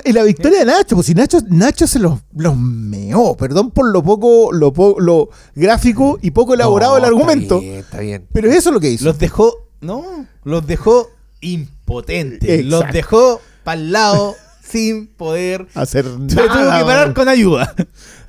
[0.04, 3.88] Y la victoria de Nacho, pues si Nacho, Nacho se los, los meó, perdón por
[3.90, 7.56] lo poco, lo, po- lo gráfico y poco elaborado No, el argumento.
[7.58, 8.28] Está bien, está bien.
[8.34, 9.06] Pero eso es lo que hizo.
[9.06, 9.54] Los dejó...
[9.82, 11.10] No, los dejó
[11.40, 12.50] impotentes.
[12.50, 12.70] Exacto.
[12.86, 14.36] Los dejó para el lado
[14.70, 15.68] sin poder...
[15.74, 17.74] hacer Se tuvo nada, que parar con ayuda.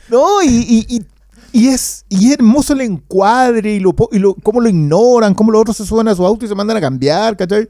[0.08, 1.06] No, y, y, y,
[1.52, 5.52] y es, y es hermoso el encuadre y, lo, y lo, cómo lo ignoran, cómo
[5.52, 7.68] los otros se suben a su auto y se mandan a cambiar, ¿cachai?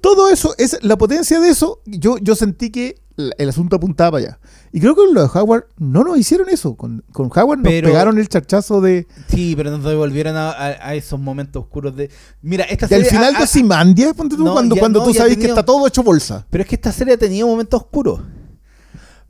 [0.00, 4.24] Todo eso, es la potencia de eso, yo, yo sentí que el asunto apuntaba para
[4.26, 4.38] allá.
[4.72, 6.76] Y creo que con lo de Howard no nos hicieron eso.
[6.76, 9.06] Con, con Howard nos Pero- pegaron el charchazo de.
[9.28, 12.10] Sí, pero nos devolvieron a, a- a esos momentos oscuros de.
[12.42, 13.18] Mira, esta Y al serie.
[13.18, 15.64] final ha- de Simandia, ponte tú, No, cuando, ya- cuando no, tú sabes que está
[15.64, 16.46] todo hecho bolsa.
[16.50, 18.20] Pero es que esta serie ha tenido momentos oscuros.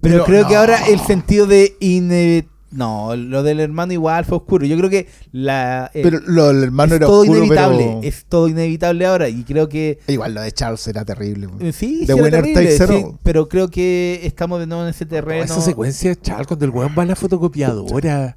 [0.00, 4.36] Pero, Pero creo que ahora el sentido de ine- No, lo del hermano igual fue
[4.36, 4.66] oscuro.
[4.66, 5.90] Yo creo que la.
[5.94, 7.84] eh, Pero lo del hermano es era todo oscuro, inevitable.
[7.86, 9.28] pero- Es todo inevitable ahora.
[9.28, 9.98] Y creo que.
[10.08, 11.48] Igual lo de Charles era terrible.
[11.60, 15.04] eh, Sí, De sí era terrible, sí, pero creo que estamos de nuevo en ese
[15.06, 15.44] No, terreno.
[15.44, 18.36] esa secuencia, chaval, cuando el weón va a la fotocopiadora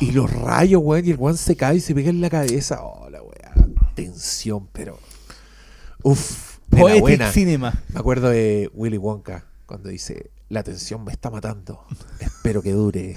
[0.00, 2.30] y, y los rayos, weón, y el weón se cae y se pega en la
[2.30, 2.82] cabeza.
[2.82, 3.52] Oh, la weá.
[3.94, 4.98] Tensión, pero.
[6.02, 7.32] Uf, de la Poetic buena.
[7.32, 7.82] Cinema.
[7.92, 11.82] Me acuerdo de Willy Wonka cuando dice: La tensión me está matando.
[12.20, 13.16] Espero que dure.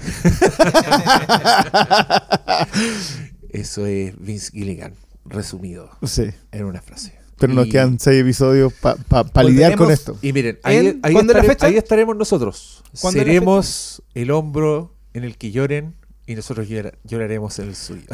[3.50, 4.94] Eso es Vince Gilligan,
[5.26, 6.30] resumido Sí.
[6.50, 7.18] en una frase.
[7.38, 10.16] Pero nos quedan seis episodios para lidiar con esto.
[10.22, 11.66] Y miren, ahí, ¿En- ahí cuándo es la fecha?
[11.66, 12.82] ahí estaremos nosotros.
[13.02, 15.94] ¿Cuándo es la Seremos el hombro en el que lloren
[16.26, 18.06] y nosotros llora- lloraremos en el suyo.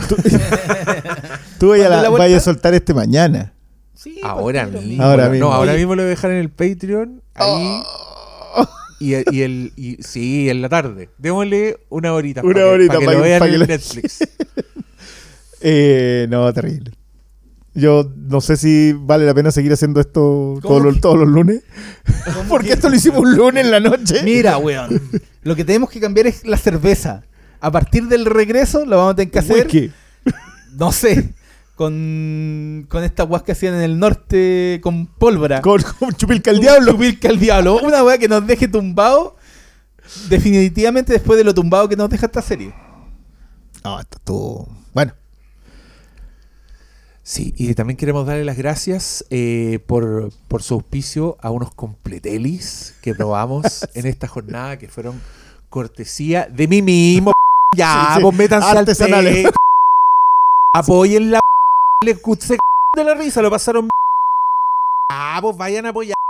[1.61, 1.69] Tú
[2.19, 3.55] vayas a, soltar este mañana.
[3.95, 5.01] Sí, ahora mismo.
[5.05, 5.53] Ahora no, mismo.
[5.53, 5.79] ahora Oye.
[5.79, 7.23] mismo lo voy a dejar en el Patreon.
[7.35, 7.47] Ahí.
[7.87, 8.12] Oh.
[9.03, 11.11] Y, y el y, sí, en la tarde.
[11.19, 12.43] Démosle una horita.
[12.43, 14.19] Una para que- horita para que, lo vean para que en Netflix.
[15.65, 16.91] Eh, no, terrible.
[17.75, 21.63] Yo no sé si vale la pena seguir haciendo esto todos los, todos los lunes.
[22.35, 22.73] ¿Cómo Porque que?
[22.75, 24.23] esto lo hicimos un lunes en la noche.
[24.25, 25.01] Mira, weón.
[25.43, 27.23] Lo que tenemos que cambiar es la cerveza.
[27.61, 29.67] A partir del regreso lo vamos a tener que hacer.
[29.67, 29.91] Whisky.
[30.77, 31.33] No sé.
[31.77, 35.61] Con, con estas weas que hacían en el norte con pólvora.
[35.63, 36.93] Con, con Chupilca el Diablo.
[36.93, 37.79] Chupilca el diablo.
[37.83, 39.37] Una wea que nos deje tumbado.
[40.29, 42.75] Definitivamente después de lo tumbado que nos deja esta serie.
[43.85, 44.69] No, esto estuvo.
[44.93, 45.13] Bueno,
[47.25, 52.97] Sí, y también queremos darle las gracias eh, por, por su auspicio a unos completelis
[53.01, 55.21] que probamos en esta jornada que fueron
[55.71, 57.33] cortesía de mí mismo.
[57.75, 58.23] Ya, Sí, sí.
[58.23, 59.53] pues métanse al.
[60.77, 61.41] Apoyen la
[62.03, 62.59] le se
[62.97, 63.89] de la risa, lo pasaron.
[65.15, 66.22] Ah, pues vayan a apoyar.